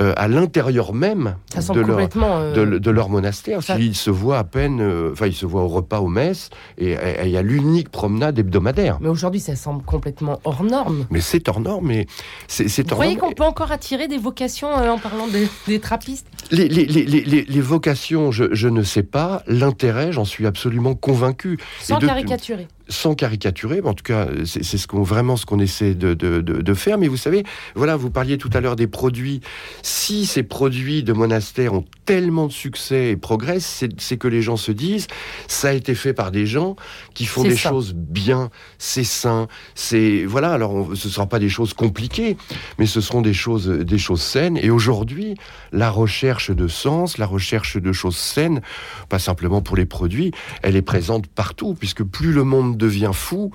euh, 0.00 0.12
à 0.16 0.28
l'intérieur 0.28 0.92
même 0.92 1.36
de 1.54 1.80
leur, 1.80 1.98
euh, 1.98 2.78
de, 2.78 2.90
leur, 2.90 3.08
monastère. 3.08 3.60
Ils 3.78 3.94
se 3.94 4.10
voient 4.10 4.38
à 4.38 4.44
peine, 4.44 4.82
enfin 5.12 5.26
ils 5.26 5.34
se 5.34 5.46
voient 5.46 5.62
au 5.62 5.68
repas, 5.68 6.00
aux 6.00 6.08
messes, 6.08 6.50
et 6.78 6.96
il 7.24 7.30
y 7.30 7.36
a 7.36 7.42
l'unique 7.42 7.90
promenade 7.90 8.38
hebdomadaire. 8.38 8.98
Mais 9.00 9.08
aujourd'hui, 9.08 9.40
ça 9.40 9.56
semble 9.56 9.82
complètement 9.84 10.40
hors 10.44 10.64
norme. 10.64 11.06
Mais 11.10 11.20
c'est 11.20 11.48
hors 11.48 11.60
norme, 11.60 11.88
mais 11.88 12.06
c'est 12.48 12.68
Vous 12.82 12.94
croyez 12.94 13.16
qu'on 13.16 13.32
peut 13.32 13.44
encore 13.44 13.72
attirer 13.72 14.08
des 14.08 14.18
vocations 14.18 14.72
en 14.72 14.98
parlant 14.98 15.26
des 15.66 15.80
trappistes? 15.80 16.26
Les, 16.50 16.68
les, 16.68 16.86
les, 16.86 17.04
les 17.04 17.60
vocations 17.60 17.90
je, 18.30 18.68
ne 18.68 18.82
sais 18.82 19.02
pas. 19.02 19.42
L'intérêt, 19.46 20.12
j'en 20.12 20.24
suis 20.24 20.46
absolument 20.46 20.94
convaincu. 20.94 21.58
Sans 21.80 21.98
caricaturer 21.98 22.68
sans 22.90 23.14
caricaturer, 23.14 23.80
en 23.82 23.94
tout 23.94 24.02
cas, 24.02 24.28
c'est 24.44 24.62
ce 24.62 24.86
qu'on 24.86 25.02
vraiment 25.02 25.36
ce 25.36 25.46
qu'on 25.46 25.60
essaie 25.60 25.94
de, 25.94 26.14
de, 26.14 26.74
faire. 26.74 26.98
Mais 26.98 27.08
vous 27.08 27.16
savez, 27.16 27.44
voilà, 27.74 27.96
vous 27.96 28.10
parliez 28.10 28.36
tout 28.36 28.50
à 28.52 28.60
l'heure 28.60 28.76
des 28.76 28.86
produits. 28.86 29.40
Si 29.82 30.26
ces 30.26 30.42
produits 30.42 31.02
de 31.02 31.12
monastères 31.12 31.72
ont 31.74 31.84
tellement 32.04 32.46
de 32.46 32.52
succès 32.52 33.10
et 33.10 33.16
progressent, 33.16 33.84
c'est 33.98 34.16
que 34.16 34.28
les 34.28 34.42
gens 34.42 34.56
se 34.56 34.72
disent, 34.72 35.06
ça 35.46 35.68
a 35.68 35.72
été 35.72 35.94
fait 35.94 36.12
par 36.12 36.30
des 36.30 36.46
gens 36.46 36.76
qui 37.14 37.26
font 37.26 37.42
des 37.42 37.56
choses 37.56 37.94
bien, 37.94 38.50
c'est 38.78 39.04
sain, 39.04 39.48
c'est 39.74 40.24
voilà. 40.24 40.52
Alors, 40.52 40.90
ce 40.94 41.08
ne 41.08 41.12
sera 41.12 41.26
pas 41.26 41.38
des 41.38 41.48
choses 41.48 41.74
compliquées, 41.74 42.36
mais 42.78 42.86
ce 42.86 43.00
seront 43.00 43.22
des 43.22 43.34
choses, 43.34 43.68
des 43.68 43.98
choses 43.98 44.22
saines. 44.22 44.58
Et 44.60 44.70
aujourd'hui, 44.70 45.36
la 45.72 45.90
recherche 45.90 46.50
de 46.50 46.68
sens, 46.68 47.18
la 47.18 47.26
recherche 47.26 47.76
de 47.76 47.92
choses 47.92 48.16
saines, 48.16 48.60
pas 49.08 49.18
simplement 49.18 49.62
pour 49.62 49.76
les 49.76 49.86
produits, 49.86 50.32
elle 50.62 50.76
est 50.76 50.82
présente 50.82 51.26
partout, 51.28 51.74
puisque 51.78 52.02
plus 52.02 52.32
le 52.32 52.44
monde 52.44 52.79
devient 52.80 53.12
fou, 53.12 53.52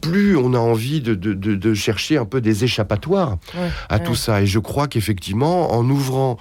plus 0.00 0.36
on 0.36 0.54
a 0.54 0.58
envie 0.58 1.00
de, 1.00 1.74
chercher 1.74 2.16
un 2.16 2.24
peu 2.24 2.40
des 2.40 2.64
échappatoires 2.64 3.38
à 3.88 3.98
tout 3.98 4.14
ça. 4.14 4.42
Et 4.42 4.46
je 4.46 4.58
crois 4.58 4.86
qu'effectivement, 4.86 5.72
en 5.72 5.88
ouvrant 5.88 6.38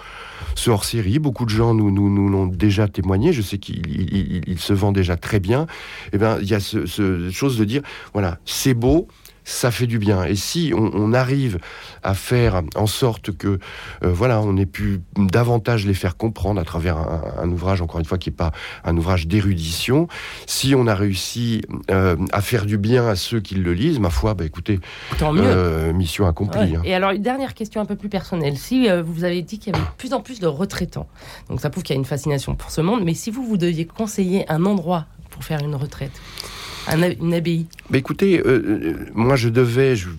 ce 0.56 0.70
hors-série, 0.70 1.18
beaucoup 1.18 1.46
de 1.46 1.50
gens 1.50 1.74
nous, 1.74 1.89
nous, 1.89 2.30
l'ont 2.30 2.46
déjà 2.46 2.88
témoigné, 2.88 3.34
je 3.34 3.42
sais 3.42 3.58
qu'il 3.58 4.60
se 4.60 4.74
vend 4.74 4.92
déjà 4.92 5.18
très 5.18 5.39
bien, 5.39 5.63
et 5.63 5.68
eh 6.13 6.18
ben, 6.20 6.38
il 6.42 6.48
y 6.48 6.54
a 6.54 6.60
ce, 6.60 6.86
ce 6.86 7.32
chose 7.32 7.58
de 7.58 7.66
dire, 7.66 7.82
voilà, 8.13 8.38
c'est 8.46 8.76
beau, 8.76 9.08
ça 9.43 9.71
fait 9.71 9.88
du 9.88 9.99
bien. 9.99 10.23
Et 10.23 10.36
si 10.36 10.73
on, 10.75 11.13
arrive 11.13 11.60
à 12.01 12.13
faire 12.13 12.62
en 12.75 12.88
sorte 12.88 13.36
que, 13.36 13.47
euh, 14.03 14.12
voilà, 14.12 14.41
on 14.41 14.58
ait 14.58 14.65
pu 14.65 15.01
davantage 15.15 15.86
les 15.86 15.93
faire 15.93 16.17
comprendre 16.17 16.60
à 16.60 16.63
travers 16.63 16.97
un, 16.97 17.49
ouvrage, 17.49 17.82
encore 17.82 17.99
une 17.99 18.06
fois, 18.06 18.17
qui 18.17 18.29
n'est 18.29 18.36
pas 18.36 18.51
un 18.84 18.97
ouvrage 18.97 19.27
d'érudition, 19.27 20.08
si 20.47 20.73
on 20.75 20.88
a 20.88 20.95
réussi 20.95 21.62
euh, 21.91 22.15
à 22.32 22.41
faire 22.41 22.65
du 22.65 22.77
bien 22.77 23.08
à 23.08 23.15
ceux 23.15 23.41
qui 23.41 23.56
le 23.56 23.73
lisent, 23.73 23.99
ma 23.99 24.10
foi, 24.10 24.34
bah 24.34 24.45
écoutez, 24.45 24.79
Tant 25.17 25.34
mieux. 25.34 25.43
Euh, 25.45 25.93
mission 25.93 26.25
accomplie. 26.25 26.75
Hein. 26.75 26.82
Et 26.84 26.95
alors, 26.95 27.12
une 27.12 27.21
dernière 27.21 27.53
question 27.53 27.82
un 27.82 27.86
peu 27.86 27.95
plus 27.95 28.10
personnelle. 28.10 28.58
Si 28.58 28.88
vous 29.03 29.23
avez 29.23 29.41
dit 29.41 29.60
qu'il 29.60 29.73
y 29.73 29.75
avait 29.75 29.86
de 29.86 29.91
plus 29.97 30.13
en 30.13 30.21
plus 30.21 30.39
de 30.39 30.47
retraitants, 30.47 31.08
donc 31.49 31.60
ça 31.60 31.69
prouve 31.69 31.84
qu'il 31.84 31.95
y 31.95 31.97
a 31.97 31.99
une 31.99 32.06
fascination 32.06 32.56
pour 32.56 32.71
ce 32.71 32.82
monde, 32.82 33.03
mais 33.03 33.13
si 33.13 33.29
vous, 33.29 33.45
vous 33.45 33.58
deviez 33.58 33.86
conseiller 33.86 34.49
un 34.49 34.65
endroit 34.65 35.06
pour 35.29 35.43
faire 35.43 35.60
une 35.63 35.75
retraite, 35.75 36.12
une 36.88 37.34
abbaye. 37.34 37.65
Bah 37.89 37.98
Écoutez, 37.98 38.39
euh, 38.39 38.43
euh, 38.46 38.93
moi 39.13 39.36
je 39.36 39.50
devais, 39.50 39.96
je, 39.96 40.10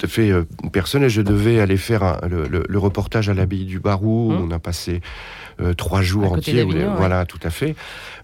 tout 0.00 0.06
à 0.06 0.08
fait 0.08 0.30
euh, 0.30 0.44
personnel, 0.72 1.10
je 1.10 1.20
devais 1.20 1.60
aller 1.60 1.76
faire 1.76 2.20
le, 2.26 2.78
reportage 2.78 3.28
à 3.28 3.34
l'abbaye 3.34 3.66
du 3.66 3.80
Barou. 3.80 4.32
Hum. 4.32 4.46
On 4.48 4.50
a 4.50 4.58
passé 4.58 5.02
euh, 5.60 5.74
trois 5.74 6.00
jours 6.00 6.32
entiers. 6.32 6.66
Voilà, 6.96 7.26
tout 7.26 7.38
à 7.42 7.50
fait. 7.50 7.74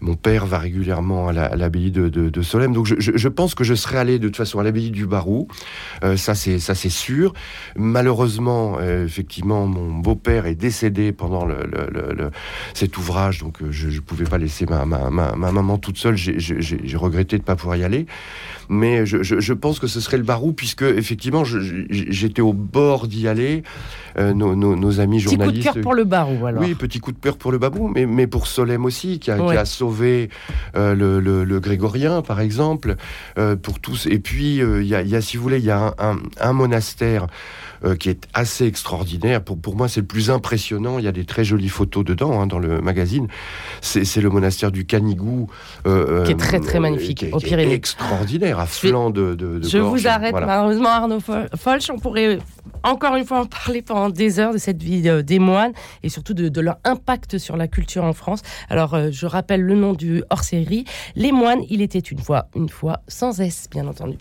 Mon 0.00 0.14
père 0.14 0.46
va 0.46 0.58
régulièrement 0.58 1.28
à 1.28 1.32
l'abbaye 1.32 1.90
de, 1.90 2.08
de, 2.08 2.42
Solem. 2.42 2.72
Donc 2.72 2.86
je, 2.86 3.28
pense 3.28 3.54
que 3.54 3.64
je 3.64 3.74
serais 3.74 3.98
allé 3.98 4.18
de 4.18 4.28
toute 4.28 4.36
façon 4.36 4.58
à 4.58 4.62
l'abbaye 4.62 4.90
du 4.90 5.06
Barou. 5.06 5.48
Euh, 6.04 6.16
ça 6.16 6.34
c'est 6.34 6.88
sûr. 6.88 7.34
Malheureusement, 7.76 8.76
euh, 8.80 9.04
effectivement, 9.04 9.66
mon 9.66 9.94
beau-père 9.98 10.46
est 10.46 10.54
décédé 10.54 11.12
pendant 11.12 11.44
le, 11.44 11.56
cet 12.74 12.96
ouvrage, 12.98 13.40
donc 13.40 13.58
je 13.70 13.88
ne 13.88 14.00
pouvais 14.00 14.24
pas 14.24 14.38
laisser 14.38 14.66
ma, 14.66 14.84
ma, 14.84 15.10
ma, 15.10 15.34
maman 15.34 15.78
toute 15.78 15.98
seule. 15.98 16.16
J'ai 16.16 16.96
regretté 16.96 17.36
de 17.36 17.42
ne 17.42 17.46
pas 17.46 17.56
pouvoir 17.56 17.76
y 17.76 17.84
aller. 17.84 18.06
Mais 18.68 19.06
je, 19.06 19.22
je, 19.22 19.52
pense 19.52 19.78
que 19.78 19.86
ce 19.86 20.00
serait 20.00 20.16
le 20.16 20.24
Barou, 20.24 20.52
puisque 20.52 20.82
effectivement, 20.82 21.44
j'étais 21.90 22.42
au 22.42 22.52
bord 22.52 23.07
d'y 23.07 23.29
aller. 23.29 23.62
nos, 24.18 24.57
nos, 24.57 25.00
amis 25.00 25.20
journalistes. 25.20 25.57
Petit 25.57 25.62
coup 25.62 25.68
de 25.68 25.74
cœur 25.74 25.83
pour 25.83 25.94
le 25.94 26.05
Barou, 26.05 26.46
alors. 26.46 26.62
Oui, 26.62 26.74
petit 26.74 27.00
coup 27.00 27.12
de 27.12 27.18
pour 27.35 27.52
le 27.52 27.59
babou, 27.59 27.88
mais, 27.88 28.07
mais 28.07 28.26
pour 28.26 28.46
Solem 28.46 28.85
aussi, 28.85 29.18
qui 29.18 29.31
a, 29.31 29.64
sauvé 29.64 30.31
euh, 30.76 30.94
le, 30.94 31.61
grégorien, 31.61 32.22
par 32.22 32.40
exemple, 32.40 32.96
euh, 33.38 33.57
pour 33.57 33.81
tous. 33.81 34.07
Et 34.07 34.18
puis, 34.18 34.61
euh, 34.61 34.83
il 34.83 34.88
y, 34.88 34.94
a, 34.94 35.20
si 35.20 35.37
vous 35.37 35.42
voulez, 35.42 35.59
il 35.59 35.64
y 35.64 35.70
a 35.70 35.94
un 36.40 36.52
monastère 36.52 37.26
euh, 37.85 37.94
qui 37.94 38.09
est 38.09 38.26
assez 38.33 38.66
extraordinaire. 38.66 39.42
Pour, 39.42 39.59
pour 39.59 39.76
moi, 39.76 39.87
c'est 39.88 40.00
le 40.00 40.07
plus 40.07 40.31
impressionnant. 40.31 40.98
Il 40.98 41.05
y 41.05 41.09
a 41.09 41.12
des 41.12 41.24
très 41.24 41.44
jolies 41.44 41.68
photos 41.68 42.05
dedans, 42.05 42.40
hein, 42.40 42.46
dans 42.46 42.59
le 42.59 42.81
magazine. 42.81 43.29
C'est 43.83 44.20
le 44.20 44.31
monastère 44.31 44.72
du 44.72 44.87
Canigou. 44.87 45.48
Euh, 45.87 46.24
qui 46.24 46.33
est 46.33 46.37
très, 46.37 46.61
très 46.61 46.81
magnifique, 46.81 47.26
au 47.33 47.38
Pyrénées. 47.38 47.74
extraordinaire, 47.74 48.61
à 48.61 48.66
flanc 48.66 49.11
de, 49.11 49.35
de, 49.35 49.61
Je 49.62 49.79
vous 49.79 50.07
arrête, 50.07 50.33
malheureusement, 50.33 50.88
Arnaud 50.88 51.20
Folch. 51.56 51.90
On 51.90 51.98
pourrait 51.98 52.38
encore 52.82 53.16
une 53.16 53.24
fois 53.24 53.40
en 53.40 53.46
parler 53.46 53.82
pendant 53.82 54.10
des 54.10 54.38
heures 54.38 54.52
de 54.52 54.58
cette 54.58 54.82
vie 54.82 55.08
euh, 55.08 55.22
des 55.22 55.38
moines 55.38 55.72
et 56.02 56.08
surtout 56.08 56.34
de, 56.34 56.60
leur 56.60 56.78
impact 56.84 57.38
sur 57.38 57.56
la 57.56 57.68
culture 57.68 58.04
en 58.04 58.12
France. 58.12 58.42
Alors, 58.68 59.10
je 59.10 59.26
rappelle 59.26 59.62
le 59.62 59.74
nom 59.74 59.92
du 59.92 60.22
hors-série. 60.30 60.84
Les 61.14 61.32
moines, 61.32 61.62
il 61.68 61.82
était 61.82 61.98
une 61.98 62.18
fois, 62.18 62.48
une 62.54 62.68
fois, 62.68 63.00
sans 63.08 63.40
S, 63.40 63.68
bien 63.70 63.86
entendu. 63.86 64.16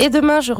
Et 0.00 0.10
demain, 0.10 0.40
je 0.40 0.52